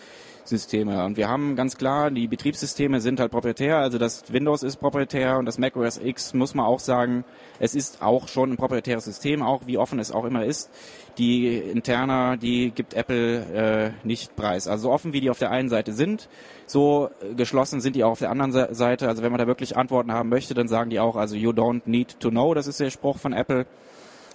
[0.44, 1.04] Systeme.
[1.04, 5.38] Und wir haben ganz klar, die Betriebssysteme sind halt proprietär, also das Windows ist proprietär
[5.38, 7.24] und das Mac OS X muss man auch sagen,
[7.58, 10.70] es ist auch schon ein proprietäres System, auch wie offen es auch immer ist.
[11.18, 14.66] Die Interna, die gibt Apple äh, nicht preis.
[14.66, 16.28] Also so offen wie die auf der einen Seite sind,
[16.66, 19.08] so geschlossen sind die auch auf der anderen Seite.
[19.08, 21.82] Also wenn man da wirklich Antworten haben möchte, dann sagen die auch, also you don't
[21.86, 23.66] need to know, das ist der Spruch von Apple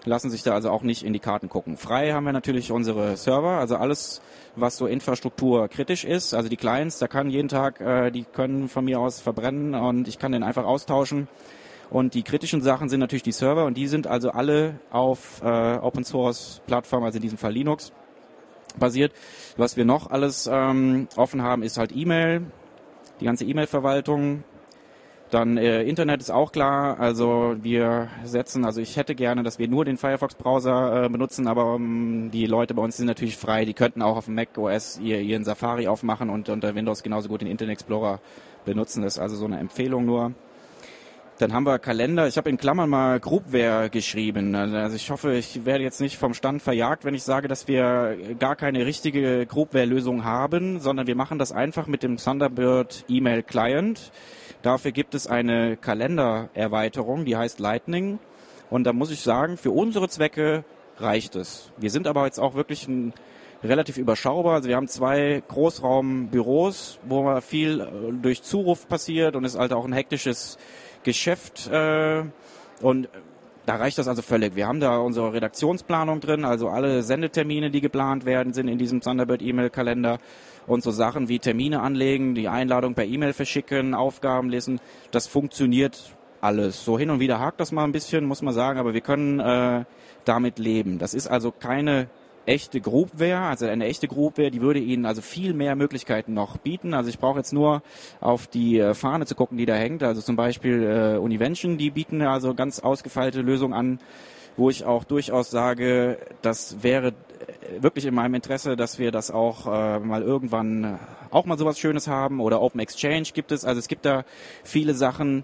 [0.07, 1.77] lassen sich da also auch nicht in die Karten gucken.
[1.77, 4.21] Frei haben wir natürlich unsere Server, also alles,
[4.55, 6.33] was so Infrastruktur kritisch ist.
[6.33, 10.07] Also die Clients, da kann jeden Tag, äh, die können von mir aus verbrennen und
[10.07, 11.27] ich kann den einfach austauschen.
[11.89, 15.77] Und die kritischen Sachen sind natürlich die Server und die sind also alle auf äh,
[15.77, 17.93] Open Source Plattformen, also in diesem Fall Linux
[18.77, 19.13] basiert.
[19.55, 22.45] Was wir noch alles ähm, offen haben, ist halt E-Mail,
[23.19, 24.43] die ganze E-Mail-Verwaltung,
[25.29, 26.99] dann äh, Internet ist auch klar.
[26.99, 31.73] Also wir setzen, also ich hätte gerne, dass wir nur den Firefox-Browser äh, benutzen, aber
[31.75, 33.65] um, ähm, die Leute bei uns sind natürlich frei.
[33.65, 37.29] Die könnten auch auf dem Mac OS ihr, ihren Safari aufmachen und unter Windows genauso
[37.29, 38.19] gut den Internet Explorer
[38.65, 39.03] benutzen.
[39.03, 40.33] Das ist also so eine Empfehlung nur.
[41.39, 42.27] Dann haben wir Kalender.
[42.27, 44.55] Ich habe in Klammern mal Groupware geschrieben.
[44.55, 48.17] Also ich hoffe, ich werde jetzt nicht vom Stand verjagt, wenn ich sage, dass wir
[48.39, 54.11] gar keine richtige Groupware-Lösung haben, sondern wir machen das einfach mit dem Thunderbird E-Mail Client.
[54.67, 58.19] Dafür gibt es eine Kalendererweiterung, die heißt Lightning.
[58.69, 60.65] Und da muss ich sagen, für unsere Zwecke
[60.97, 61.71] reicht es.
[61.77, 63.13] Wir sind aber jetzt auch wirklich ein
[63.63, 64.55] relativ überschaubar.
[64.55, 67.85] Also wir haben zwei Großraumbüros, wo viel äh,
[68.21, 70.57] durch Zuruf passiert und ist halt auch ein hektisches
[71.03, 71.69] Geschäft.
[71.71, 72.23] Äh,
[72.81, 73.07] und
[73.65, 74.57] da reicht das also völlig.
[74.57, 78.99] Wir haben da unsere Redaktionsplanung drin, also alle Sendetermine, die geplant werden, sind in diesem
[78.99, 80.19] Thunderbird E-Mail-Kalender
[80.67, 84.79] und so Sachen wie Termine anlegen, die Einladung per E-Mail verschicken, Aufgaben lesen,
[85.11, 86.85] das funktioniert alles.
[86.85, 89.39] So hin und wieder hakt das mal ein bisschen, muss man sagen, aber wir können
[89.39, 89.85] äh,
[90.25, 90.99] damit leben.
[90.99, 92.09] Das ist also keine
[92.45, 96.93] echte Groupware, also eine echte Groupware, die würde Ihnen also viel mehr Möglichkeiten noch bieten.
[96.93, 97.81] Also ich brauche jetzt nur
[98.21, 100.03] auf die äh, Fahne zu gucken, die da hängt.
[100.03, 103.99] Also zum Beispiel äh, Univention, die bieten also ganz ausgefeilte Lösungen an,
[104.55, 107.13] wo ich auch durchaus sage, das wäre
[107.79, 110.97] wirklich in meinem Interesse, dass wir das auch äh, mal irgendwann äh,
[111.29, 113.65] auch mal sowas Schönes haben oder Open Exchange gibt es.
[113.65, 114.23] Also es gibt da
[114.63, 115.43] viele Sachen,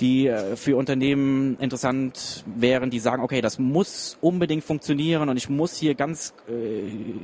[0.00, 5.48] die äh, für Unternehmen interessant wären, die sagen, okay, das muss unbedingt funktionieren und ich
[5.48, 7.14] muss hier ganz äh,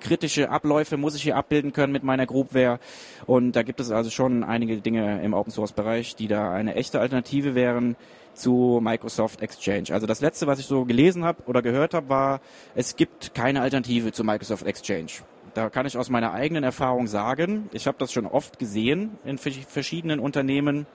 [0.00, 2.78] kritische Abläufe, muss ich hier abbilden können mit meiner Groupware.
[3.26, 6.74] Und da gibt es also schon einige Dinge im Open Source Bereich, die da eine
[6.74, 7.96] echte Alternative wären
[8.38, 9.86] zu Microsoft Exchange.
[9.90, 12.40] Also das letzte, was ich so gelesen habe oder gehört habe, war,
[12.74, 15.10] es gibt keine Alternative zu Microsoft Exchange.
[15.54, 19.38] Da kann ich aus meiner eigenen Erfahrung sagen, ich habe das schon oft gesehen in
[19.38, 20.86] verschiedenen Unternehmen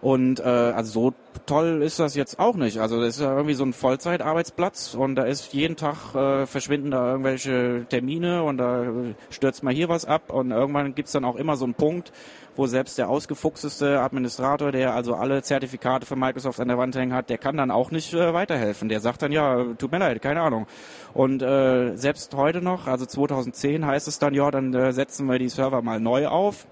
[0.00, 1.14] Und äh, also so
[1.46, 2.78] toll ist das jetzt auch nicht.
[2.78, 6.90] Also das ist ja irgendwie so ein Vollzeitarbeitsplatz und da ist jeden Tag äh, verschwinden
[6.90, 8.84] da irgendwelche Termine und da
[9.30, 12.12] stürzt mal hier was ab und irgendwann gibt's dann auch immer so einen Punkt,
[12.56, 17.12] wo selbst der ausgefuchseste Administrator, der also alle Zertifikate für Microsoft an der Wand hängen
[17.12, 18.88] hat, der kann dann auch nicht äh, weiterhelfen.
[18.88, 20.66] Der sagt dann, ja, tut mir leid, keine Ahnung.
[21.14, 25.38] Und äh, selbst heute noch, also 2010 heißt es dann, ja, dann äh, setzen wir
[25.38, 26.66] die Server mal neu auf.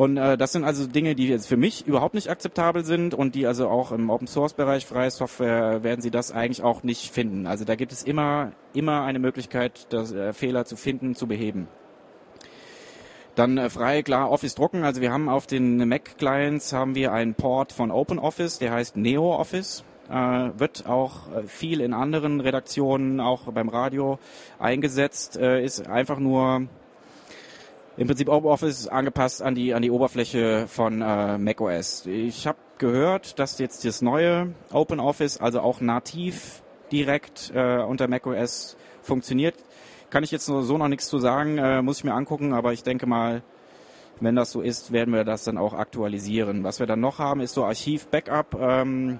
[0.00, 3.34] Und äh, das sind also Dinge, die jetzt für mich überhaupt nicht akzeptabel sind und
[3.34, 7.12] die also auch im Open Source Bereich freie Software werden Sie das eigentlich auch nicht
[7.12, 7.46] finden.
[7.46, 11.68] Also da gibt es immer immer eine Möglichkeit, das, äh, Fehler zu finden, zu beheben.
[13.34, 14.84] Dann äh, frei, klar, Office drucken.
[14.84, 19.84] Also wir haben auf den Mac-Clients haben wir einen Port von OpenOffice, der heißt NeoOffice.
[20.08, 20.14] Äh,
[20.58, 24.18] wird auch äh, viel in anderen Redaktionen, auch beim Radio
[24.58, 25.36] eingesetzt.
[25.36, 26.68] Äh, ist einfach nur
[28.00, 32.06] im Prinzip OpenOffice angepasst an die an die Oberfläche von äh, macOS.
[32.06, 38.78] Ich habe gehört, dass jetzt das neue OpenOffice also auch nativ direkt äh, unter macOS
[39.02, 39.54] funktioniert.
[40.08, 42.82] Kann ich jetzt so noch nichts zu sagen, äh, muss ich mir angucken, aber ich
[42.82, 43.42] denke mal,
[44.18, 46.64] wenn das so ist, werden wir das dann auch aktualisieren.
[46.64, 48.56] Was wir dann noch haben, ist so Archiv-Backup.
[48.58, 49.18] Ähm,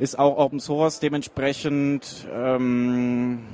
[0.00, 3.44] ist auch Open Source, dementsprechend ähm,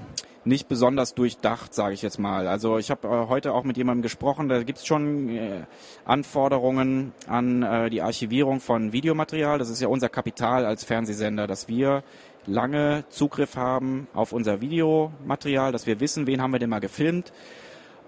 [0.45, 2.47] nicht besonders durchdacht, sage ich jetzt mal.
[2.47, 5.63] Also ich habe äh, heute auch mit jemandem gesprochen, da gibt es schon äh,
[6.05, 9.59] Anforderungen an äh, die Archivierung von Videomaterial.
[9.59, 12.03] Das ist ja unser Kapital als Fernsehsender, dass wir
[12.47, 17.33] lange Zugriff haben auf unser Videomaterial, dass wir wissen, wen haben wir denn mal gefilmt.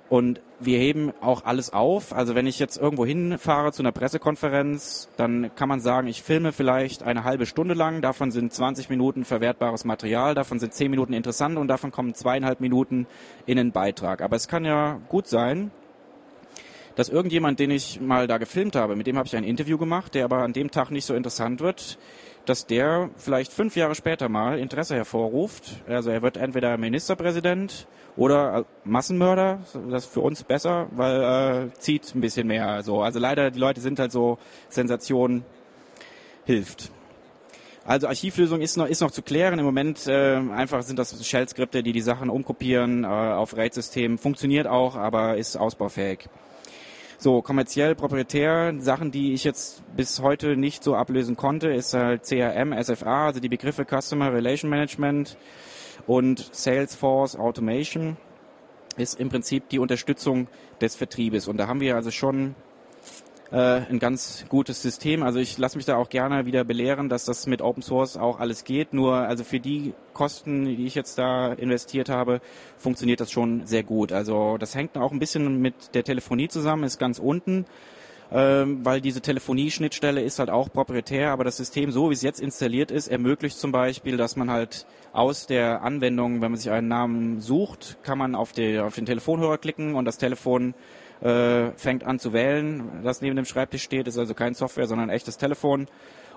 [0.08, 2.12] Und wir heben auch alles auf.
[2.12, 6.52] Also wenn ich jetzt irgendwo hinfahre zu einer Pressekonferenz, dann kann man sagen, ich filme
[6.52, 8.00] vielleicht eine halbe Stunde lang.
[8.00, 12.60] Davon sind 20 Minuten verwertbares Material, davon sind 10 Minuten interessant und davon kommen zweieinhalb
[12.60, 13.06] Minuten
[13.46, 14.22] in den Beitrag.
[14.22, 15.70] Aber es kann ja gut sein,
[16.94, 20.14] dass irgendjemand, den ich mal da gefilmt habe, mit dem habe ich ein Interview gemacht,
[20.14, 21.98] der aber an dem Tag nicht so interessant wird,
[22.46, 25.82] dass der vielleicht fünf Jahre später mal Interesse hervorruft.
[25.86, 29.60] Also er wird entweder Ministerpräsident oder Massenmörder.
[29.90, 32.82] Das ist für uns besser, weil äh, zieht ein bisschen mehr.
[32.82, 33.02] So.
[33.02, 35.44] Also leider, die Leute sind halt so, Sensation
[36.44, 36.90] hilft.
[37.84, 39.58] Also Archivlösung ist noch, ist noch zu klären.
[39.58, 44.18] Im Moment äh, einfach sind das Shell-Skripte, die die Sachen umkopieren äh, auf RAID-Systemen.
[44.18, 46.28] Funktioniert auch, aber ist ausbaufähig.
[47.22, 52.24] So, kommerziell, proprietär, Sachen, die ich jetzt bis heute nicht so ablösen konnte, ist halt
[52.24, 55.36] CRM, SFA, also die Begriffe Customer Relation Management
[56.08, 58.16] und Salesforce Automation
[58.96, 60.48] ist im Prinzip die Unterstützung
[60.80, 61.46] des Vertriebes.
[61.46, 62.56] Und da haben wir also schon
[63.52, 65.22] äh, ein ganz gutes System.
[65.22, 68.40] Also ich lasse mich da auch gerne wieder belehren, dass das mit Open Source auch
[68.40, 68.94] alles geht.
[68.94, 72.40] Nur also für die Kosten, die ich jetzt da investiert habe,
[72.78, 74.12] funktioniert das schon sehr gut.
[74.12, 77.66] Also das hängt auch ein bisschen mit der Telefonie zusammen, ist ganz unten
[78.34, 82.40] ähm, weil diese Telefonieschnittstelle ist halt auch proprietär, aber das System, so wie es jetzt
[82.40, 86.88] installiert ist, ermöglicht zum Beispiel, dass man halt aus der Anwendung, wenn man sich einen
[86.88, 90.74] Namen sucht, kann man auf, die, auf den Telefonhörer klicken und das Telefon
[91.22, 95.10] äh, fängt an zu wählen, das neben dem Schreibtisch steht, ist also kein Software, sondern
[95.10, 95.86] ein echtes Telefon.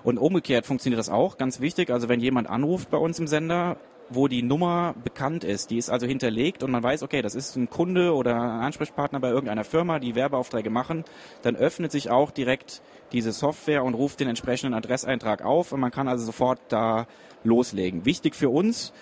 [0.02, 1.90] Und umgekehrt funktioniert das auch, ganz wichtig.
[1.90, 3.76] Also wenn jemand anruft bei uns im Sender,
[4.08, 7.56] wo die Nummer bekannt ist, die ist also hinterlegt und man weiß, okay, das ist
[7.56, 11.04] ein Kunde oder ein Ansprechpartner bei irgendeiner Firma, die Werbeaufträge machen,
[11.42, 15.90] dann öffnet sich auch direkt diese Software und ruft den entsprechenden Adresseintrag auf und man
[15.90, 17.06] kann also sofort da
[17.42, 18.04] loslegen.
[18.04, 18.92] Wichtig für uns,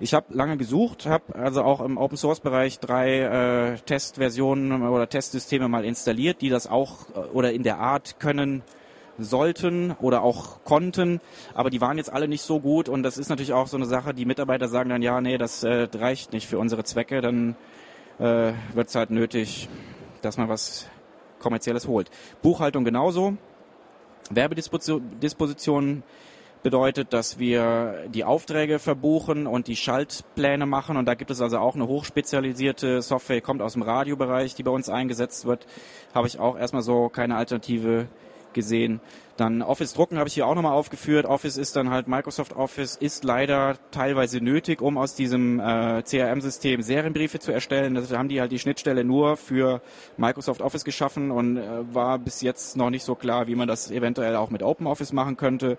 [0.00, 3.20] ich habe lange gesucht, habe also auch im Open Source Bereich drei
[3.74, 8.62] äh, Testversionen oder Testsysteme mal installiert, die das auch äh, oder in der Art können
[9.18, 11.20] sollten oder auch konnten,
[11.54, 13.86] aber die waren jetzt alle nicht so gut und das ist natürlich auch so eine
[13.86, 17.54] Sache, die Mitarbeiter sagen dann, ja, nee, das äh, reicht nicht für unsere Zwecke, dann
[18.18, 19.68] äh, wird es halt nötig,
[20.22, 20.88] dass man was
[21.38, 22.10] kommerzielles holt.
[22.42, 23.36] Buchhaltung genauso.
[24.30, 26.02] Werbedispositionen
[26.64, 30.96] bedeutet, dass wir die Aufträge verbuchen und die Schaltpläne machen.
[30.96, 34.72] Und da gibt es also auch eine hochspezialisierte Software, kommt aus dem Radiobereich, die bei
[34.72, 35.66] uns eingesetzt wird.
[36.14, 38.08] Habe ich auch erstmal so keine Alternative
[38.54, 39.00] gesehen.
[39.36, 41.26] Dann Office drucken habe ich hier auch nochmal aufgeführt.
[41.26, 46.80] Office ist dann halt Microsoft Office, ist leider teilweise nötig, um aus diesem äh, CRM-System
[46.80, 47.94] Serienbriefe zu erstellen.
[47.94, 49.82] Da haben die halt die Schnittstelle nur für
[50.16, 53.90] Microsoft Office geschaffen und äh, war bis jetzt noch nicht so klar, wie man das
[53.90, 55.76] eventuell auch mit OpenOffice machen könnte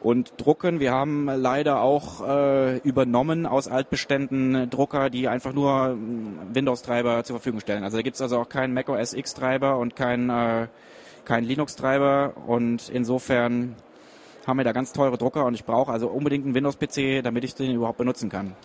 [0.00, 0.80] und drucken.
[0.80, 7.36] Wir haben leider auch äh, übernommen aus Altbeständen Drucker, die einfach nur hm, Windows-Treiber zur
[7.36, 7.84] Verfügung stellen.
[7.84, 10.68] Also da gibt es also auch keinen Mac OS X-Treiber und keinen äh,
[11.24, 13.76] kein Linux-Treiber und insofern
[14.46, 17.54] haben wir da ganz teure Drucker und ich brauche also unbedingt einen Windows-PC, damit ich
[17.54, 18.56] den überhaupt benutzen kann.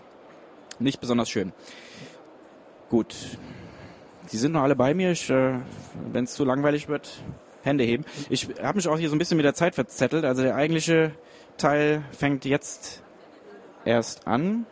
[0.80, 1.54] Nicht besonders schön.
[2.89, 3.16] Gut.
[4.28, 5.12] Sie sind noch alle bei mir.
[5.12, 5.60] Äh,
[6.12, 7.22] Wenn es zu langweilig wird,
[7.64, 8.06] Hände heben.
[8.30, 10.26] Ich habe mich auch hier so ein bisschen mit der Zeit verzettelt.
[10.26, 11.12] Also der eigentliche
[11.58, 13.03] Teil fängt jetzt
[13.86, 14.66] erst an.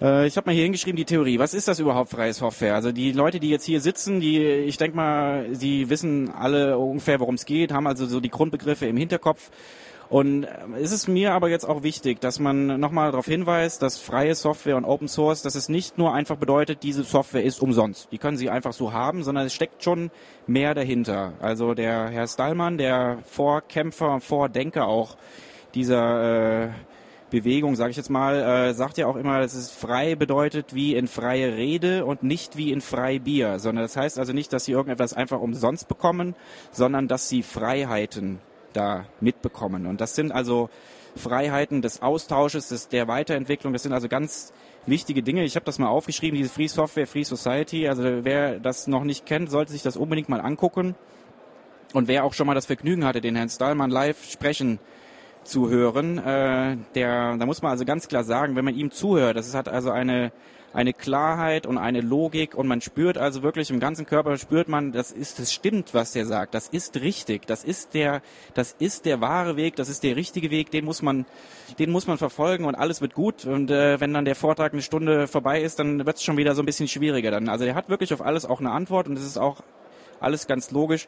[0.00, 1.38] Äh, ich habe mal hier hingeschrieben die Theorie.
[1.38, 2.74] Was ist das überhaupt freie Software?
[2.74, 7.20] Also die Leute, die jetzt hier sitzen, die, ich denke mal, sie wissen alle ungefähr,
[7.20, 9.50] worum es geht, haben also so die Grundbegriffe im Hinterkopf.
[10.14, 10.48] Und äh,
[10.80, 14.76] es ist mir aber jetzt auch wichtig, dass man nochmal darauf hinweist, dass freie Software
[14.76, 18.12] und Open Source, dass es nicht nur einfach bedeutet, diese Software ist umsonst.
[18.12, 20.12] Die können Sie einfach so haben, sondern es steckt schon
[20.46, 21.32] mehr dahinter.
[21.40, 25.16] Also der Herr Stallmann, der Vorkämpfer, Vordenker auch
[25.74, 26.68] dieser äh,
[27.30, 30.94] Bewegung, sage ich jetzt mal, äh, sagt ja auch immer, dass es frei bedeutet wie
[30.94, 34.66] in freie Rede und nicht wie in frei Bier, sondern das heißt also nicht, dass
[34.66, 36.36] sie irgendetwas einfach umsonst bekommen,
[36.70, 38.38] sondern dass sie Freiheiten
[38.76, 39.86] da mitbekommen.
[39.86, 40.68] Und das sind also
[41.16, 43.72] Freiheiten des Austausches, des, der Weiterentwicklung.
[43.72, 44.52] Das sind also ganz
[44.86, 45.44] wichtige Dinge.
[45.44, 47.88] Ich habe das mal aufgeschrieben, diese Free Software, Free Society.
[47.88, 50.94] Also wer das noch nicht kennt, sollte sich das unbedingt mal angucken.
[51.92, 54.80] Und wer auch schon mal das Vergnügen hatte, den Herrn Stahlmann live sprechen
[55.44, 59.36] zu hören, äh, der, da muss man also ganz klar sagen, wenn man ihm zuhört,
[59.36, 60.32] das hat also eine
[60.74, 64.90] eine Klarheit und eine Logik und man spürt also wirklich im ganzen Körper spürt man,
[64.90, 68.22] das ist, das stimmt, was der sagt, das ist richtig, das ist der,
[68.54, 71.26] das ist der wahre Weg, das ist der richtige Weg, den muss man,
[71.78, 73.44] den muss man verfolgen und alles wird gut.
[73.44, 76.56] Und äh, wenn dann der Vortrag eine Stunde vorbei ist, dann wird es schon wieder
[76.56, 77.48] so ein bisschen schwieriger dann.
[77.48, 79.62] Also er hat wirklich auf alles auch eine Antwort und es ist auch
[80.20, 81.06] alles ganz logisch.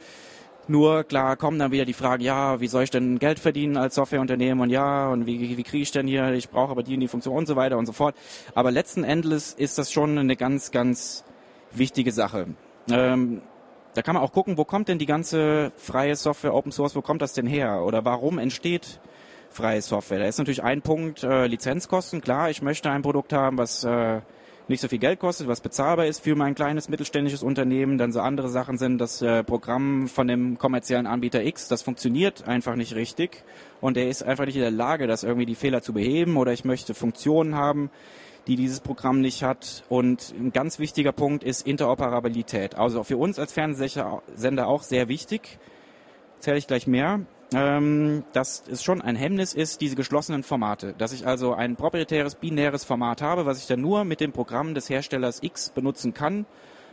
[0.69, 3.95] Nur klar kommen dann wieder die Fragen, ja, wie soll ich denn Geld verdienen als
[3.95, 7.01] Softwareunternehmen und ja, und wie, wie kriege ich denn hier, ich brauche aber die und
[7.01, 8.17] die Funktion und so weiter und so fort.
[8.55, 11.25] Aber letzten Endes ist das schon eine ganz, ganz
[11.71, 12.49] wichtige Sache.
[12.91, 13.43] Ähm,
[13.95, 17.01] da kann man auch gucken, wo kommt denn die ganze freie Software, Open Source, wo
[17.01, 17.83] kommt das denn her?
[17.85, 19.01] Oder warum entsteht
[19.51, 20.19] freie Software?
[20.19, 22.21] Da ist natürlich ein Punkt äh, Lizenzkosten.
[22.21, 24.21] Klar, ich möchte ein Produkt haben, was äh,
[24.69, 27.99] nicht so viel Geld kostet, was bezahlbar ist für mein kleines mittelständisches Unternehmen.
[27.99, 32.49] Dann so andere Sachen sind, das äh, Programm von dem kommerziellen Anbieter X, das funktioniert
[32.49, 33.45] einfach nicht richtig
[33.81, 36.53] und er ist einfach nicht in der Lage, das irgendwie die Fehler zu beheben oder
[36.53, 37.91] ich möchte Funktionen haben,
[38.47, 39.85] die dieses Programm nicht hat.
[39.89, 42.77] Und ein ganz wichtiger Punkt ist Interoperabilität.
[42.77, 45.59] Also für uns als Fernsehsender auch sehr wichtig.
[46.37, 47.21] Erzähle ich gleich mehr
[47.57, 50.95] ähm, dass es schon ein Hemmnis ist, diese geschlossenen Formate.
[50.99, 54.75] Dass ich also ein proprietäres, binäres Format habe, was ich dann nur mit dem Programm
[54.75, 56.45] des Herstellers X benutzen kann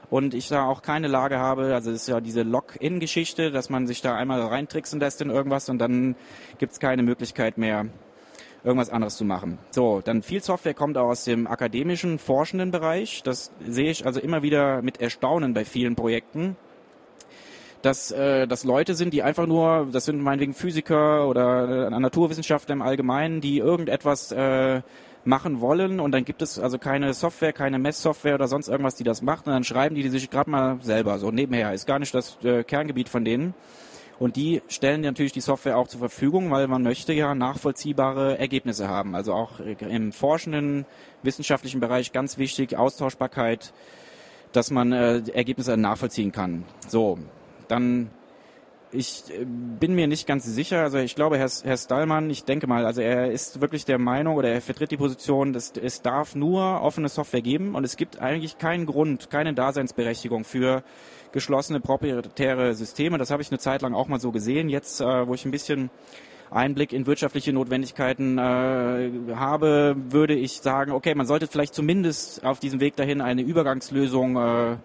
[0.09, 3.87] und ich da auch keine Lage habe, also es ist ja diese Login-Geschichte, dass man
[3.87, 6.15] sich da einmal reintricksen lässt in irgendwas und dann
[6.59, 7.87] gibt es keine Möglichkeit mehr,
[8.63, 9.57] irgendwas anderes zu machen.
[9.71, 13.21] So, dann viel Software kommt auch aus dem akademischen, forschenden Bereich.
[13.23, 16.55] Das sehe ich also immer wieder mit Erstaunen bei vielen Projekten
[17.83, 22.73] dass äh, das Leute sind, die einfach nur, das sind meinetwegen Physiker oder äh, Naturwissenschaftler
[22.73, 24.81] im Allgemeinen, die irgendetwas äh,
[25.25, 29.03] machen wollen und dann gibt es also keine Software, keine Messsoftware oder sonst irgendwas, die
[29.03, 31.73] das macht und dann schreiben die, die sich gerade mal selber so nebenher.
[31.73, 33.53] Ist gar nicht das äh, Kerngebiet von denen.
[34.17, 38.87] Und die stellen natürlich die Software auch zur Verfügung, weil man möchte ja nachvollziehbare Ergebnisse
[38.87, 39.15] haben.
[39.15, 40.85] Also auch im forschenden,
[41.23, 43.73] wissenschaftlichen Bereich ganz wichtig, Austauschbarkeit,
[44.53, 46.63] dass man äh, Ergebnisse nachvollziehen kann.
[46.87, 47.17] So,
[47.67, 48.09] dann
[48.93, 50.81] ich äh, bin mir nicht ganz sicher.
[50.81, 54.35] Also ich glaube, Herr, Herr Stallmann, ich denke mal, also er ist wirklich der Meinung
[54.35, 58.19] oder er vertritt die Position, dass es darf nur offene Software geben und es gibt
[58.19, 60.83] eigentlich keinen Grund, keine Daseinsberechtigung für
[61.31, 63.17] geschlossene proprietäre Systeme.
[63.17, 64.69] Das habe ich eine Zeit lang auch mal so gesehen.
[64.69, 65.89] Jetzt, äh, wo ich ein bisschen
[66.51, 72.59] Einblick in wirtschaftliche Notwendigkeiten äh, habe, würde ich sagen, okay, man sollte vielleicht zumindest auf
[72.59, 74.77] diesem Weg dahin eine Übergangslösung äh,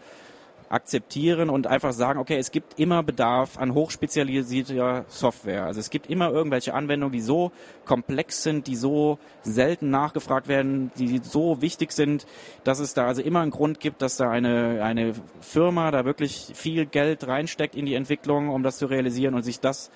[0.68, 5.64] akzeptieren und einfach sagen, okay, es gibt immer Bedarf an hochspezialisierter Software.
[5.64, 7.52] Also es gibt immer irgendwelche Anwendungen, die so
[7.84, 12.26] komplex sind, die so selten nachgefragt werden, die so wichtig sind,
[12.64, 16.52] dass es da also immer einen Grund gibt, dass da eine, eine Firma da wirklich
[16.54, 19.90] viel Geld reinsteckt in die Entwicklung, um das zu realisieren und sich das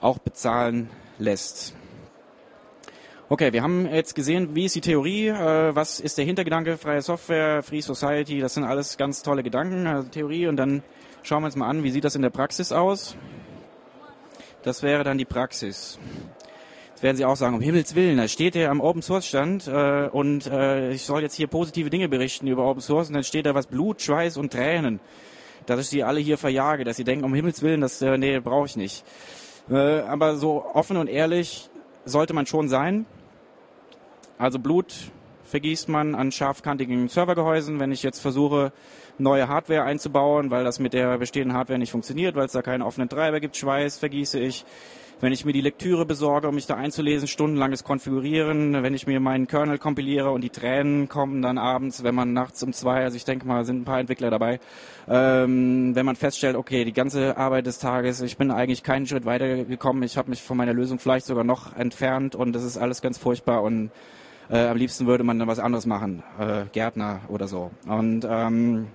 [0.00, 1.74] auch bezahlen lässt.
[3.28, 7.00] Okay, wir haben jetzt gesehen, wie ist die Theorie, äh, was ist der Hintergedanke, freie
[7.00, 10.82] Software, Free Society, das sind alles ganz tolle Gedanken, also Theorie und dann
[11.22, 13.16] schauen wir uns mal an, wie sieht das in der Praxis aus.
[14.64, 15.98] Das wäre dann die Praxis.
[16.90, 19.66] Jetzt werden Sie auch sagen, um Himmels Willen, da steht er am Open Source Stand
[19.66, 23.24] äh, und äh, ich soll jetzt hier positive Dinge berichten über Open Source und dann
[23.24, 25.00] steht da was Blut, Schweiß und Tränen.
[25.64, 28.40] Dass ich Sie alle hier verjage, dass Sie denken, um Himmels Willen, das äh, nee,
[28.40, 29.04] brauche ich nicht.
[29.70, 31.70] Äh, aber so offen und ehrlich
[32.04, 33.06] sollte man schon sein.
[34.38, 34.94] Also Blut,
[35.44, 37.78] vergießt man an scharfkantigen Servergehäusen.
[37.78, 38.72] Wenn ich jetzt versuche,
[39.22, 42.82] neue Hardware einzubauen, weil das mit der bestehenden Hardware nicht funktioniert, weil es da keinen
[42.82, 44.64] offenen Treiber gibt, Schweiß vergieße ich.
[45.22, 49.20] Wenn ich mir die Lektüre besorge, um mich da einzulesen, stundenlanges Konfigurieren, wenn ich mir
[49.20, 53.16] meinen Kernel kompiliere und die Tränen kommen dann abends, wenn man nachts um zwei, also
[53.16, 54.58] ich denke mal, sind ein paar Entwickler dabei,
[55.08, 59.24] ähm, wenn man feststellt, okay, die ganze Arbeit des Tages, ich bin eigentlich keinen Schritt
[59.24, 63.00] weitergekommen, ich habe mich von meiner Lösung vielleicht sogar noch entfernt und das ist alles
[63.00, 63.92] ganz furchtbar und
[64.50, 67.70] äh, am liebsten würde man dann was anderes machen, äh, Gärtner oder so.
[67.86, 68.88] Und ähm,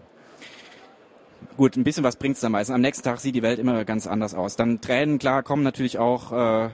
[1.58, 2.74] gut, ein bisschen was bringt's dann meistens.
[2.74, 4.56] Am nächsten Tag sieht die Welt immer ganz anders aus.
[4.56, 6.70] Dann Tränen, klar, kommen natürlich auch, äh,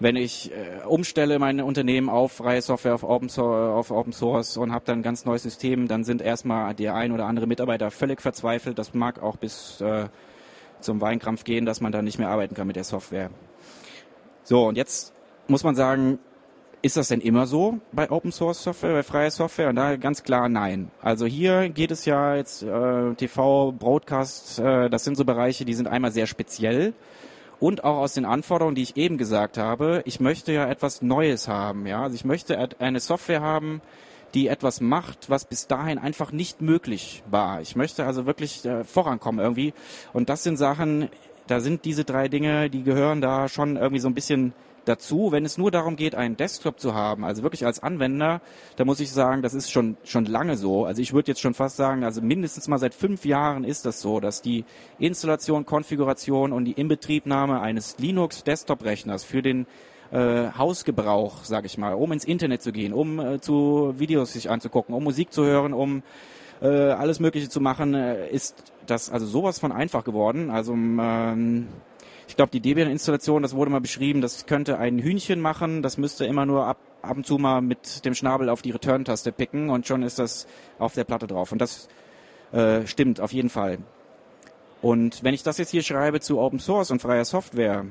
[0.00, 4.56] wenn ich äh, umstelle mein Unternehmen auf freie Software, auf Open, so auf Open Source
[4.56, 7.90] und habe dann ein ganz neues System, dann sind erstmal der ein oder andere Mitarbeiter
[7.90, 8.78] völlig verzweifelt.
[8.78, 10.08] Das mag auch bis äh,
[10.80, 13.30] zum Weinkrampf gehen, dass man da nicht mehr arbeiten kann mit der Software.
[14.42, 15.14] So, und jetzt
[15.48, 16.18] muss man sagen,
[16.84, 19.70] ist das denn immer so bei Open Source Software, bei freier Software?
[19.70, 20.90] Und da ganz klar nein.
[21.00, 25.72] Also hier geht es ja jetzt äh, TV, Broadcast, äh, das sind so Bereiche, die
[25.72, 26.92] sind einmal sehr speziell
[27.58, 30.02] und auch aus den Anforderungen, die ich eben gesagt habe.
[30.04, 32.02] Ich möchte ja etwas Neues haben, ja.
[32.02, 33.80] Also ich möchte eine Software haben,
[34.34, 37.62] die etwas macht, was bis dahin einfach nicht möglich war.
[37.62, 39.72] Ich möchte also wirklich äh, vorankommen irgendwie.
[40.12, 41.08] Und das sind Sachen,
[41.46, 44.52] da sind diese drei Dinge, die gehören da schon irgendwie so ein bisschen
[44.84, 48.40] dazu, wenn es nur darum geht, einen Desktop zu haben, also wirklich als Anwender,
[48.76, 50.84] da muss ich sagen, das ist schon, schon lange so.
[50.84, 54.00] Also ich würde jetzt schon fast sagen, also mindestens mal seit fünf Jahren ist das
[54.00, 54.64] so, dass die
[54.98, 59.66] Installation, Konfiguration und die Inbetriebnahme eines Linux-Desktop-Rechners für den
[60.12, 64.50] äh, Hausgebrauch, sage ich mal, um ins Internet zu gehen, um äh, zu Videos sich
[64.50, 66.02] anzugucken, um Musik zu hören, um
[66.62, 70.50] äh, alles Mögliche zu machen, äh, ist das also sowas von einfach geworden.
[70.50, 71.68] Also ähm,
[72.28, 76.24] ich glaube, die Debian-Installation, das wurde mal beschrieben, das könnte ein Hühnchen machen, das müsste
[76.24, 79.86] immer nur ab, ab und zu mal mit dem Schnabel auf die Return-Taste picken und
[79.86, 80.46] schon ist das
[80.78, 81.52] auf der Platte drauf.
[81.52, 81.88] Und das
[82.52, 83.78] äh, stimmt auf jeden Fall.
[84.80, 87.86] Und wenn ich das jetzt hier schreibe zu Open Source und freier Software,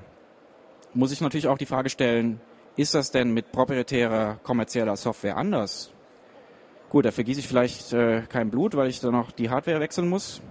[0.94, 2.40] muss ich natürlich auch die Frage stellen,
[2.76, 5.92] ist das denn mit proprietärer kommerzieller Software anders?
[6.90, 10.08] Gut, da vergieße ich vielleicht äh, kein Blut, weil ich dann noch die Hardware wechseln
[10.08, 10.42] muss.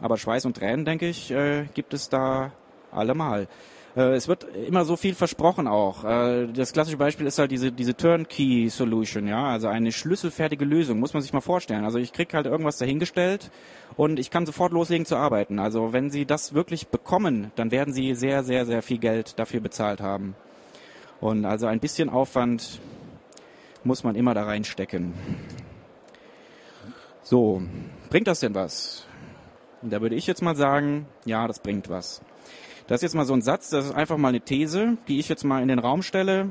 [0.00, 2.52] Aber Schweiß und Tränen, denke ich, äh, gibt es da
[2.90, 3.48] allemal.
[3.96, 6.04] Äh, es wird immer so viel versprochen auch.
[6.04, 11.14] Äh, das klassische Beispiel ist halt diese, diese Turnkey-Solution, ja, also eine schlüsselfertige Lösung, muss
[11.14, 11.84] man sich mal vorstellen.
[11.84, 13.50] Also ich krieg halt irgendwas dahingestellt
[13.96, 15.58] und ich kann sofort loslegen zu arbeiten.
[15.58, 19.60] Also wenn Sie das wirklich bekommen, dann werden Sie sehr, sehr, sehr viel Geld dafür
[19.60, 20.34] bezahlt haben.
[21.20, 22.80] Und also ein bisschen Aufwand
[23.82, 25.14] muss man immer da reinstecken.
[27.22, 27.62] So,
[28.10, 29.06] bringt das denn was?
[29.82, 32.20] Und da würde ich jetzt mal sagen, ja, das bringt was.
[32.88, 35.28] Das ist jetzt mal so ein Satz, das ist einfach mal eine These, die ich
[35.28, 36.48] jetzt mal in den Raum stelle.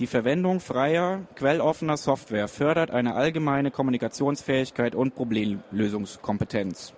[0.00, 6.92] Die Verwendung freier, quelloffener Software fördert eine allgemeine Kommunikationsfähigkeit und Problemlösungskompetenz.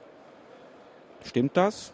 [1.23, 1.93] Stimmt das?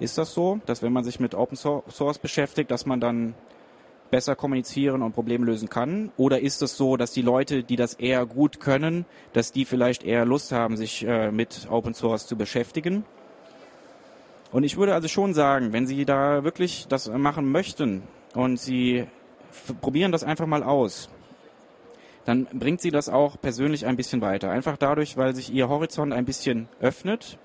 [0.00, 3.34] Ist das so, dass wenn man sich mit Open Source beschäftigt, dass man dann
[4.10, 6.10] besser kommunizieren und Probleme lösen kann?
[6.16, 10.02] Oder ist es so, dass die Leute, die das eher gut können, dass die vielleicht
[10.02, 13.04] eher Lust haben, sich äh, mit Open Source zu beschäftigen?
[14.50, 18.02] Und ich würde also schon sagen, wenn Sie da wirklich das machen möchten
[18.34, 19.06] und Sie
[19.80, 21.10] probieren das einfach mal aus,
[22.24, 24.50] dann bringt Sie das auch persönlich ein bisschen weiter.
[24.50, 27.38] Einfach dadurch, weil sich Ihr Horizont ein bisschen öffnet,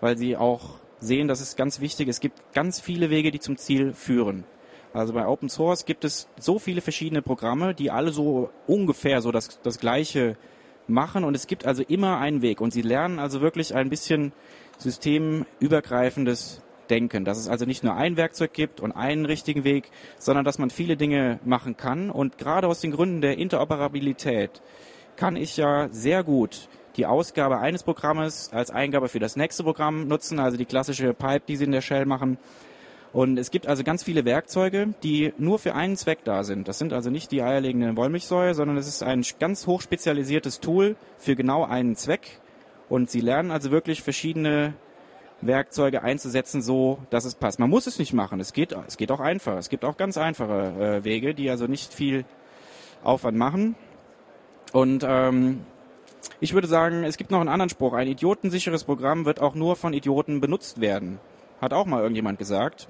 [0.00, 2.16] weil Sie auch sehen, dass es ganz wichtig ist.
[2.16, 4.44] Es gibt ganz viele Wege, die zum Ziel führen.
[4.92, 9.30] Also bei Open Source gibt es so viele verschiedene Programme, die alle so ungefähr so
[9.30, 10.36] das, das Gleiche
[10.88, 14.32] machen und es gibt also immer einen Weg und Sie lernen also wirklich ein bisschen
[14.82, 20.44] systemübergreifendes Denken, dass es also nicht nur ein Werkzeug gibt und einen richtigen Weg, sondern
[20.44, 22.10] dass man viele Dinge machen kann.
[22.10, 24.60] Und gerade aus den Gründen der Interoperabilität
[25.16, 30.08] kann ich ja sehr gut die Ausgabe eines Programmes als Eingabe für das nächste Programm
[30.08, 32.36] nutzen, also die klassische Pipe, die Sie in der Shell machen.
[33.12, 36.68] Und es gibt also ganz viele Werkzeuge, die nur für einen Zweck da sind.
[36.68, 41.34] Das sind also nicht die eierlegende Wollmilchsäure, sondern es ist ein ganz hochspezialisiertes Tool für
[41.34, 42.39] genau einen Zweck.
[42.90, 44.74] Und sie lernen also wirklich verschiedene
[45.40, 47.58] Werkzeuge einzusetzen, so dass es passt.
[47.58, 48.40] Man muss es nicht machen.
[48.40, 49.56] Es geht, es geht auch einfach.
[49.56, 52.24] Es gibt auch ganz einfache äh, Wege, die also nicht viel
[53.02, 53.76] Aufwand machen.
[54.72, 55.64] Und ähm,
[56.40, 57.94] ich würde sagen, es gibt noch einen anderen Spruch.
[57.94, 61.20] Ein idiotensicheres Programm wird auch nur von Idioten benutzt werden.
[61.60, 62.88] Hat auch mal irgendjemand gesagt.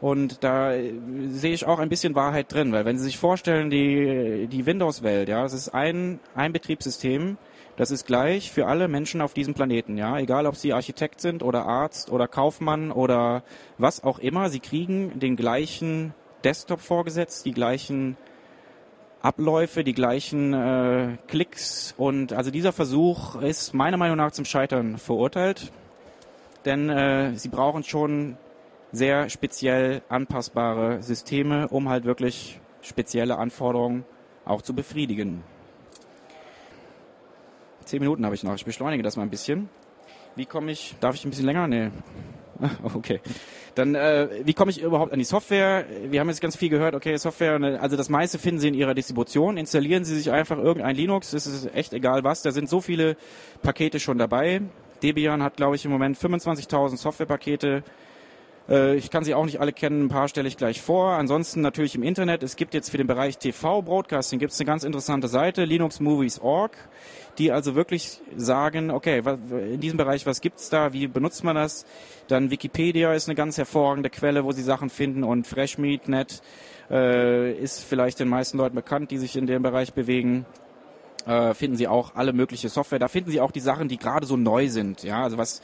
[0.00, 0.92] Und da äh,
[1.30, 5.30] sehe ich auch ein bisschen Wahrheit drin, weil wenn Sie sich vorstellen, die, die Windows-Welt,
[5.30, 7.38] ja, das ist ein, ein Betriebssystem,
[7.76, 10.18] das ist gleich für alle Menschen auf diesem Planeten, ja.
[10.18, 13.42] Egal, ob sie Architekt sind oder Arzt oder Kaufmann oder
[13.76, 14.48] was auch immer.
[14.48, 18.16] Sie kriegen den gleichen Desktop vorgesetzt, die gleichen
[19.20, 24.98] Abläufe, die gleichen äh, Klicks und also dieser Versuch ist meiner Meinung nach zum Scheitern
[24.98, 25.72] verurteilt,
[26.64, 28.36] denn äh, sie brauchen schon
[28.92, 34.04] sehr speziell anpassbare Systeme, um halt wirklich spezielle Anforderungen
[34.44, 35.42] auch zu befriedigen.
[37.86, 38.54] Zehn Minuten habe ich noch.
[38.56, 39.68] Ich beschleunige das mal ein bisschen.
[40.34, 40.96] Wie komme ich?
[41.00, 41.68] Darf ich ein bisschen länger?
[41.68, 41.90] Nee.
[42.82, 43.20] Okay.
[43.74, 45.84] Dann, äh, wie komme ich überhaupt an die Software?
[46.08, 48.74] Wir haben jetzt ganz viel gehört, okay, Software, ne, also das meiste finden Sie in
[48.74, 49.58] Ihrer Distribution.
[49.58, 52.40] Installieren Sie sich einfach irgendein Linux, es ist echt egal was.
[52.40, 53.18] Da sind so viele
[53.60, 54.62] Pakete schon dabei.
[55.02, 57.84] Debian hat, glaube ich, im Moment 25.000 Softwarepakete.
[58.68, 61.12] Äh, ich kann sie auch nicht alle kennen, ein paar stelle ich gleich vor.
[61.12, 62.42] Ansonsten natürlich im Internet.
[62.42, 66.76] Es gibt jetzt für den Bereich TV-Broadcasting gibt es eine ganz interessante Seite, linuxmovies.org,
[67.38, 69.22] die also wirklich sagen, okay,
[69.72, 71.84] in diesem Bereich, was gibt's da, wie benutzt man das?
[72.28, 76.42] Dann Wikipedia ist eine ganz hervorragende Quelle, wo sie Sachen finden und FreshMeat.net
[76.90, 80.46] äh, ist vielleicht den meisten Leuten bekannt, die sich in dem Bereich bewegen
[81.26, 83.00] äh, finden Sie auch alle mögliche Software.
[83.00, 85.02] Da finden Sie auch die Sachen, die gerade so neu sind.
[85.02, 85.60] Ja, also was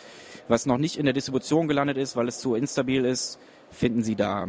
[0.49, 3.39] was noch nicht in der Distribution gelandet ist, weil es zu instabil ist,
[3.71, 4.49] finden Sie da.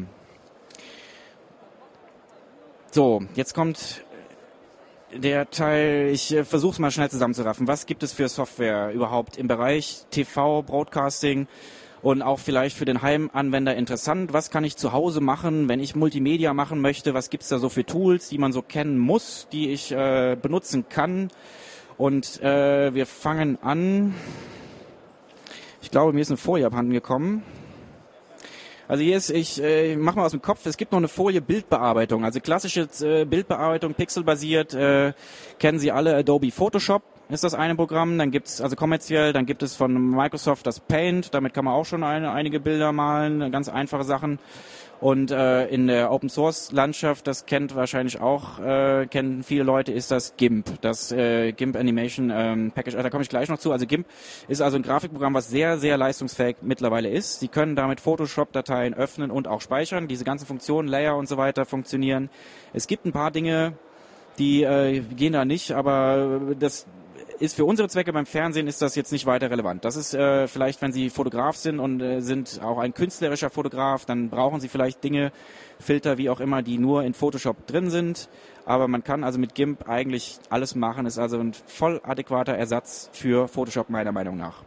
[2.92, 4.04] So, jetzt kommt
[5.18, 7.68] der Teil, ich äh, versuche es mal schnell zusammenzuraffen.
[7.68, 11.48] Was gibt es für Software überhaupt im Bereich TV, Broadcasting
[12.02, 14.34] und auch vielleicht für den Heimanwender interessant?
[14.34, 17.14] Was kann ich zu Hause machen, wenn ich Multimedia machen möchte?
[17.14, 20.36] Was gibt es da so für Tools, die man so kennen muss, die ich äh,
[20.42, 21.30] benutzen kann?
[21.98, 24.14] Und äh, wir fangen an
[25.84, 27.44] ich glaube, mir ist eine Folie abhanden gekommen.
[28.88, 31.42] Also hier ist, ich äh, mach mal aus dem Kopf, es gibt noch eine Folie
[31.42, 32.26] Bildbearbeitung.
[32.26, 35.14] Also klassische äh, Bildbearbeitung, pixelbasiert, äh,
[35.60, 37.04] kennen Sie alle Adobe Photoshop
[37.34, 41.34] ist das eine Programm, dann gibt's also kommerziell, dann gibt es von Microsoft das Paint,
[41.34, 44.40] damit kann man auch schon eine, einige Bilder malen, ganz einfache Sachen.
[45.04, 49.92] Und äh, in der Open Source Landschaft, das kennt wahrscheinlich auch, äh, kennen viele Leute,
[49.92, 52.96] ist das GIMP, das äh, GIMP Animation ähm, Package.
[52.96, 53.74] Da komme ich gleich noch zu.
[53.74, 54.08] Also GIMP
[54.48, 57.42] ist also ein Grafikprogramm, was sehr, sehr leistungsfähig mittlerweile ist.
[57.42, 60.08] Sie können damit Photoshop-Dateien öffnen und auch speichern.
[60.08, 62.30] Diese ganzen Funktionen, Layer und so weiter funktionieren.
[62.72, 63.74] Es gibt ein paar Dinge,
[64.40, 66.88] die äh, gehen da nicht, aber das
[67.40, 69.86] ist für unsere Zwecke beim Fernsehen ist das jetzt nicht weiter relevant.
[69.86, 74.06] Das ist äh, vielleicht, wenn Sie Fotograf sind und äh, sind auch ein künstlerischer Fotograf,
[74.06, 75.32] dann brauchen Sie vielleicht Dinge,
[75.80, 78.30] Filter, wie auch immer, die nur in Photoshop drin sind.
[78.66, 83.10] Aber man kann also mit GIMP eigentlich alles machen, ist also ein voll adäquater Ersatz
[83.12, 84.64] für Photoshop meiner Meinung nach.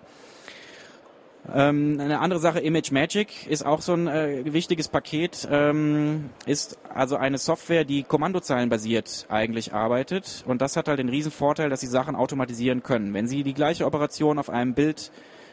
[1.55, 6.79] Ähm, eine andere Sache, Image Magic ist auch so ein äh, wichtiges Paket, ähm, ist
[6.93, 11.81] also eine Software, die kommandozeilenbasiert eigentlich arbeitet und das hat halt den riesen Vorteil, dass
[11.81, 13.15] Sie Sachen automatisieren können.
[13.15, 15.13] Wenn Sie die gleiche Operation auf einem Bild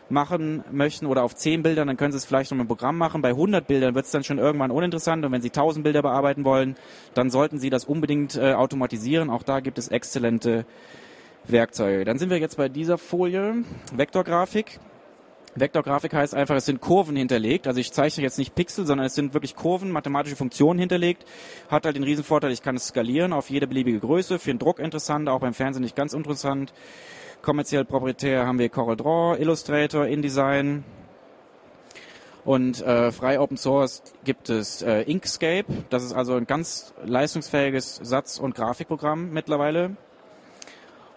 [0.09, 2.97] machen möchten oder auf 10 Bildern, dann können Sie es vielleicht noch mit einem Programm
[2.97, 3.21] machen.
[3.21, 6.43] Bei 100 Bildern wird es dann schon irgendwann uninteressant und wenn Sie 1000 Bilder bearbeiten
[6.43, 6.75] wollen,
[7.13, 9.29] dann sollten Sie das unbedingt äh, automatisieren.
[9.29, 10.65] Auch da gibt es exzellente
[11.45, 12.05] Werkzeuge.
[12.05, 13.63] Dann sind wir jetzt bei dieser Folie,
[13.95, 14.79] Vektorgrafik.
[15.55, 17.67] Vektorgrafik heißt einfach, es sind Kurven hinterlegt.
[17.67, 21.25] Also ich zeichne jetzt nicht Pixel, sondern es sind wirklich Kurven, mathematische Funktionen hinterlegt.
[21.69, 24.39] Hat halt den Riesenvorteil, ich kann es skalieren auf jede beliebige Größe.
[24.39, 26.73] Für den Druck interessant, auch beim Fernsehen nicht ganz interessant.
[27.41, 30.83] Kommerziell proprietär haben wir CorelDRAW, Illustrator, InDesign.
[32.45, 35.65] Und äh, frei Open Source gibt es äh, Inkscape.
[35.89, 39.95] Das ist also ein ganz leistungsfähiges Satz- und Grafikprogramm mittlerweile.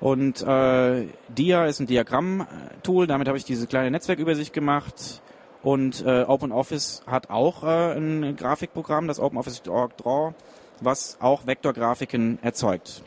[0.01, 5.23] Und äh, Dia ist ein Diagramm-Tool, damit habe ich diese kleine Netzwerkübersicht gemacht.
[5.63, 10.35] Und äh, OpenOffice hat auch äh, ein Grafikprogramm, das OpenOffice.org Draw,
[10.81, 13.03] was auch Vektorgrafiken erzeugt.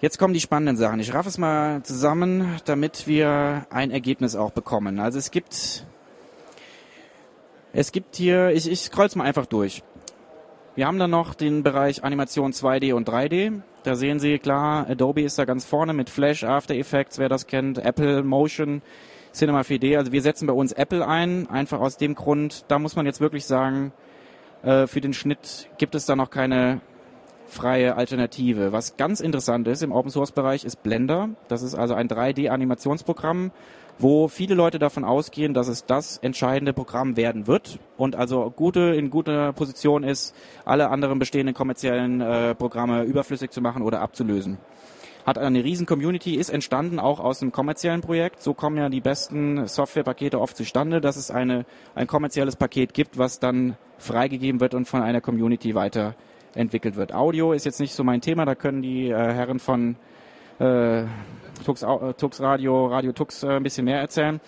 [0.00, 1.00] Jetzt kommen die spannenden Sachen.
[1.00, 5.00] Ich raffe es mal zusammen, damit wir ein Ergebnis auch bekommen.
[5.00, 5.84] Also es gibt,
[7.72, 9.82] es gibt hier, ich, ich scroll's mal einfach durch.
[10.78, 13.62] Wir haben dann noch den Bereich Animation 2D und 3D.
[13.82, 17.48] Da sehen Sie klar, Adobe ist da ganz vorne mit Flash, After Effects, wer das
[17.48, 18.80] kennt, Apple Motion,
[19.32, 19.98] Cinema 4D.
[19.98, 23.20] Also wir setzen bei uns Apple ein, einfach aus dem Grund, da muss man jetzt
[23.20, 23.90] wirklich sagen,
[24.62, 26.80] äh, für den Schnitt gibt es da noch keine
[27.48, 28.70] freie Alternative.
[28.70, 31.30] Was ganz interessant ist im Open Source Bereich ist Blender.
[31.48, 33.50] Das ist also ein 3D Animationsprogramm,
[33.98, 38.94] wo viele Leute davon ausgehen, dass es das entscheidende Programm werden wird und also gute
[38.94, 40.34] in guter Position ist,
[40.64, 44.58] alle anderen bestehenden kommerziellen äh, Programme überflüssig zu machen oder abzulösen.
[45.26, 48.40] Hat eine riesen Community, ist entstanden auch aus einem kommerziellen Projekt.
[48.40, 53.18] So kommen ja die besten Softwarepakete oft zustande, dass es eine, ein kommerzielles Paket gibt,
[53.18, 57.12] was dann freigegeben wird und von einer Community weiterentwickelt wird.
[57.12, 59.96] Audio ist jetzt nicht so mein Thema, da können die äh, Herren von
[60.60, 61.04] äh,
[61.64, 64.40] Tux, äh, Tux Radio, Radio Tux äh, ein bisschen mehr erzählen.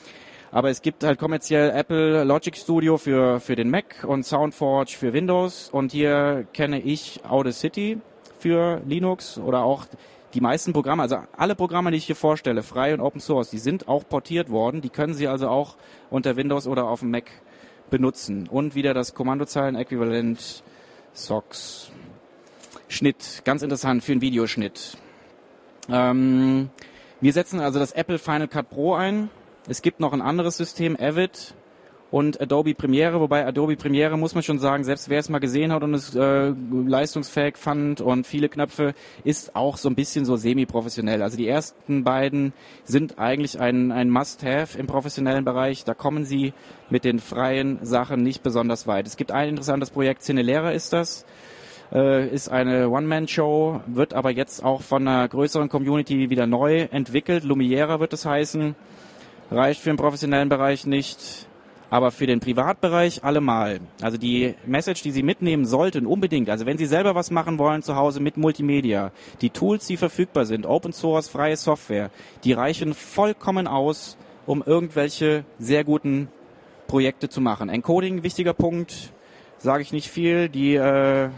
[0.52, 5.12] Aber es gibt halt kommerziell Apple Logic Studio für, für den Mac und SoundForge für
[5.12, 5.70] Windows.
[5.70, 8.00] Und hier kenne ich Audacity
[8.38, 9.86] für Linux oder auch
[10.34, 13.58] die meisten Programme, also alle Programme, die ich hier vorstelle, frei und Open Source, die
[13.58, 14.80] sind auch portiert worden.
[14.80, 15.76] Die können Sie also auch
[16.08, 17.30] unter Windows oder auf dem Mac
[17.90, 18.48] benutzen.
[18.48, 20.62] Und wieder das Kommandozeilen-Äquivalent
[21.12, 21.90] SOX.
[22.88, 24.96] Schnitt, ganz interessant für einen Videoschnitt.
[25.88, 26.70] Ähm,
[27.20, 29.28] wir setzen also das Apple Final Cut Pro ein.
[29.68, 31.54] Es gibt noch ein anderes System, Avid
[32.10, 35.72] und Adobe Premiere, wobei Adobe Premiere muss man schon sagen, selbst wer es mal gesehen
[35.72, 40.36] hat und es äh, leistungsfähig fand und viele Knöpfe, ist auch so ein bisschen so
[40.36, 41.22] semi-professionell.
[41.22, 42.52] Also die ersten beiden
[42.84, 45.84] sind eigentlich ein, ein Must-Have im professionellen Bereich.
[45.84, 46.52] Da kommen sie
[46.88, 49.06] mit den freien Sachen nicht besonders weit.
[49.06, 51.24] Es gibt ein interessantes Projekt, Cinelera ist das
[51.92, 57.44] äh, ist eine One-Man-Show, wird aber jetzt auch von einer größeren Community wieder neu entwickelt.
[57.44, 58.74] Lumiera wird es heißen.
[59.50, 61.48] Reicht für den professionellen Bereich nicht,
[61.90, 63.80] aber für den Privatbereich allemal.
[64.00, 66.48] Also die Message, die Sie mitnehmen sollten, unbedingt.
[66.48, 69.10] Also wenn Sie selber was machen wollen zu Hause mit Multimedia,
[69.40, 72.10] die Tools, die verfügbar sind, Open Source, freie Software,
[72.44, 74.16] die reichen vollkommen aus,
[74.46, 76.28] um irgendwelche sehr guten
[76.86, 77.68] Projekte zu machen.
[77.68, 79.12] Encoding, wichtiger Punkt,
[79.58, 80.48] sage ich nicht viel.
[80.48, 81.28] Die äh,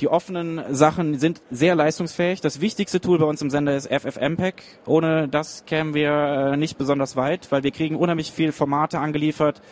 [0.00, 2.40] die offenen Sachen sind sehr leistungsfähig.
[2.40, 4.62] Das wichtigste Tool bei uns im Sender ist FFmpeg.
[4.86, 6.10] Ohne das kämen wir
[6.52, 9.62] äh, nicht besonders weit, weil wir kriegen unheimlich viel Formate angeliefert.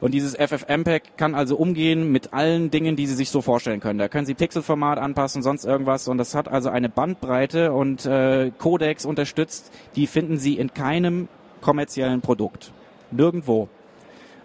[0.00, 3.98] Und dieses FFmpeg kann also umgehen mit allen Dingen, die Sie sich so vorstellen können.
[3.98, 6.06] Da können Sie Pixelformat anpassen, sonst irgendwas.
[6.06, 9.72] Und das hat also eine Bandbreite und äh, Codecs unterstützt.
[9.96, 11.28] Die finden Sie in keinem
[11.60, 12.72] kommerziellen Produkt.
[13.10, 13.68] Nirgendwo.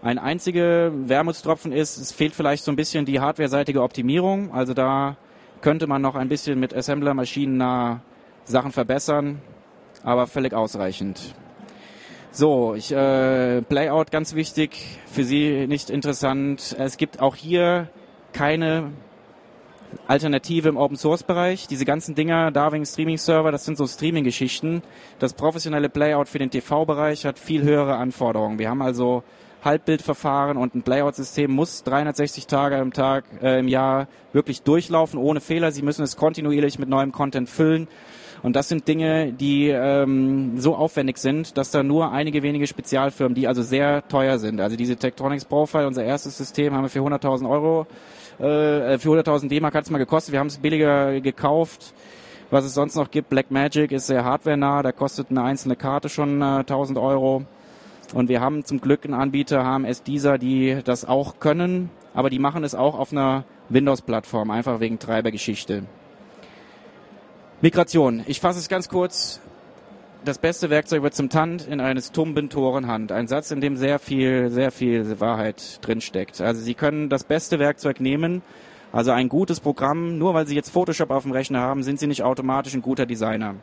[0.04, 4.52] Ein einziger Wermutstropfen ist, es fehlt vielleicht so ein bisschen die hardware-seitige Optimierung.
[4.54, 5.16] Also da
[5.62, 8.02] könnte man noch ein bisschen mit Assembler-Maschinen nah
[8.44, 9.42] Sachen verbessern,
[10.04, 11.34] aber völlig ausreichend.
[12.32, 16.76] So, ich, äh, Playout ganz wichtig, für Sie nicht interessant.
[16.78, 17.88] Es gibt auch hier
[18.34, 18.92] keine
[20.08, 21.68] Alternative im Open Source Bereich.
[21.68, 24.82] Diese ganzen Dinger, Darwin Streaming Server, das sind so Streaming Geschichten.
[25.20, 28.60] Das professionelle Playout für den TV Bereich hat viel höhere Anforderungen.
[28.60, 29.24] Wir haben also
[29.64, 35.42] Halbbildverfahren und ein Playout-System muss 360 Tage im Tag äh, im Jahr wirklich durchlaufen ohne
[35.42, 35.72] Fehler.
[35.72, 37.88] Sie müssen es kontinuierlich mit neuem Content füllen.
[38.44, 43.36] Und das sind Dinge, die ähm, so aufwendig sind, dass da nur einige wenige Spezialfirmen,
[43.36, 44.60] die also sehr teuer sind.
[44.60, 47.88] Also diese Tektronix Profile, unser erstes System, haben wir für 100.000 Euro,
[48.40, 50.34] äh, für 100.000 D-Mark hat es mal gekostet.
[50.34, 51.94] Wir haben es billiger gekauft.
[52.52, 56.10] Was es sonst noch gibt, Black Magic ist sehr hardwarenah, da kostet eine einzelne Karte
[56.10, 57.46] schon äh, 1000 Euro.
[58.14, 62.40] Und wir haben zum Glück einen Anbieter, HMS dieser, die das auch können, aber die
[62.40, 65.84] machen es auch auf einer Windows-Plattform, einfach wegen Treibergeschichte.
[67.62, 68.24] Migration.
[68.28, 69.40] Ich fasse es ganz kurz.
[70.26, 73.12] Das beste Werkzeug wird zum Tand in eines tumben Torenhand.
[73.12, 76.40] Ein Satz, in dem sehr viel, sehr viel Wahrheit drinsteckt.
[76.40, 78.42] Also Sie können das beste Werkzeug nehmen,
[78.92, 80.20] also ein gutes Programm.
[80.20, 83.06] Nur weil Sie jetzt Photoshop auf dem Rechner haben, sind Sie nicht automatisch ein guter
[83.06, 83.56] Designer.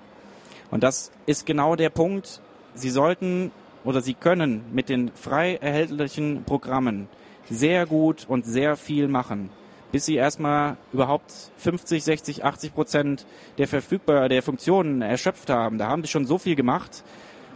[0.70, 2.40] Und das ist genau der Punkt.
[2.74, 3.53] Sie sollten
[3.85, 7.09] oder Sie können mit den frei erhältlichen Programmen
[7.49, 9.51] sehr gut und sehr viel machen,
[9.93, 13.26] bis Sie erstmal überhaupt 50, 60, 80 Prozent
[13.59, 15.78] der verfügbar der Funktionen erschöpft haben.
[15.78, 17.05] Da haben Sie schon so viel gemacht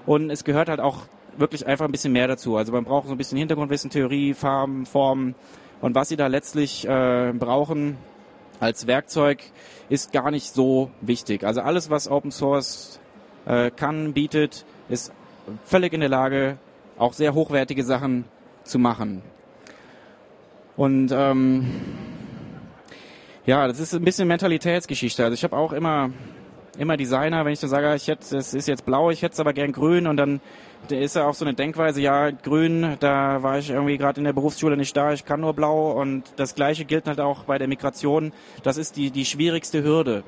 [0.06, 1.02] und es gehört halt auch
[1.36, 2.56] wirklich einfach ein bisschen mehr dazu.
[2.56, 5.34] Also man braucht so ein bisschen Hintergrundwissen, Theorie, Farben, Formen
[5.80, 7.96] und was Sie da letztlich äh, brauchen
[8.60, 9.42] als Werkzeug
[9.88, 11.44] ist gar nicht so wichtig.
[11.44, 13.00] Also alles, was Open Source
[13.46, 15.12] äh, kann, bietet, ist
[15.64, 16.58] völlig in der Lage,
[16.98, 18.24] auch sehr hochwertige Sachen
[18.62, 19.22] zu machen.
[20.76, 21.70] Und ähm,
[23.46, 25.22] ja, das ist ein bisschen Mentalitätsgeschichte.
[25.24, 26.10] Also ich habe auch immer
[26.78, 29.40] immer Designer, wenn ich dann sage, ich hätte, es ist jetzt blau, ich hätte es
[29.40, 30.40] aber gern grün und dann
[30.90, 34.32] ist ja auch so eine Denkweise, ja, grün, da war ich irgendwie gerade in der
[34.32, 37.68] Berufsschule nicht da, ich kann nur blau und das gleiche gilt halt auch bei der
[37.68, 38.32] Migration.
[38.62, 40.24] Das ist die, die schwierigste Hürde.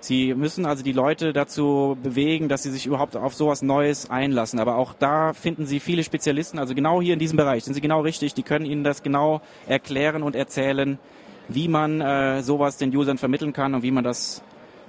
[0.00, 4.58] Sie müssen also die Leute dazu bewegen, dass sie sich überhaupt auf sowas Neues einlassen.
[4.58, 7.82] Aber auch da finden Sie viele Spezialisten, also genau hier in diesem Bereich sind Sie
[7.82, 8.32] genau richtig.
[8.32, 10.98] Die können Ihnen das genau erklären und erzählen,
[11.48, 14.42] wie man äh, sowas den Usern vermitteln kann und wie man das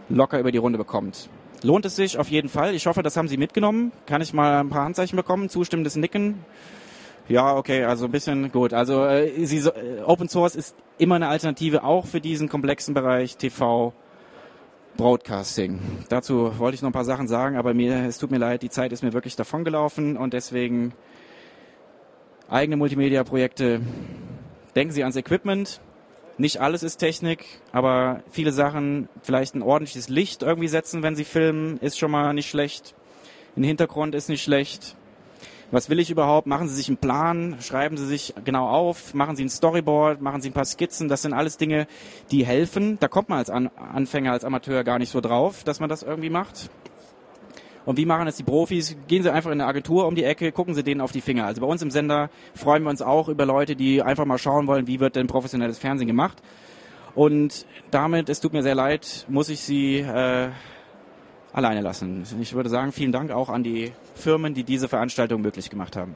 [0.07, 1.29] locker über die Runde bekommt.
[1.61, 2.73] Lohnt es sich auf jeden Fall.
[2.73, 3.91] Ich hoffe, das haben Sie mitgenommen.
[4.05, 5.49] Kann ich mal ein paar Handzeichen bekommen?
[5.49, 6.45] Zustimmendes Nicken?
[7.27, 8.73] Ja, okay, also ein bisschen gut.
[8.73, 13.37] Also äh, Sie, äh, Open Source ist immer eine Alternative auch für diesen komplexen Bereich
[13.37, 13.93] TV
[14.97, 15.79] Broadcasting.
[16.09, 18.69] Dazu wollte ich noch ein paar Sachen sagen, aber mir, es tut mir leid, die
[18.69, 20.93] Zeit ist mir wirklich davongelaufen und deswegen
[22.49, 23.81] eigene Multimedia-Projekte.
[24.75, 25.81] Denken Sie ans Equipment.
[26.37, 31.25] Nicht alles ist Technik, aber viele Sachen, vielleicht ein ordentliches Licht irgendwie setzen, wenn Sie
[31.25, 32.95] filmen, ist schon mal nicht schlecht.
[33.55, 34.95] Ein Hintergrund ist nicht schlecht.
[35.73, 36.47] Was will ich überhaupt?
[36.47, 40.41] Machen Sie sich einen Plan, schreiben Sie sich genau auf, machen Sie ein Storyboard, machen
[40.41, 41.07] Sie ein paar Skizzen.
[41.07, 41.87] Das sind alles Dinge,
[42.29, 42.97] die helfen.
[42.99, 46.03] Da kommt man als An Anfänger, als Amateur gar nicht so drauf, dass man das
[46.03, 46.69] irgendwie macht.
[47.85, 48.97] Und wie machen es die Profis?
[49.07, 51.45] Gehen Sie einfach in eine Agentur um die Ecke, gucken Sie denen auf die Finger.
[51.45, 54.67] Also bei uns im Sender freuen wir uns auch über Leute, die einfach mal schauen
[54.67, 56.43] wollen, wie wird denn professionelles Fernsehen gemacht.
[57.15, 60.49] Und damit, es tut mir sehr leid, muss ich Sie äh,
[61.53, 62.23] alleine lassen.
[62.39, 66.15] Ich würde sagen, vielen Dank auch an die Firmen, die diese Veranstaltung möglich gemacht haben.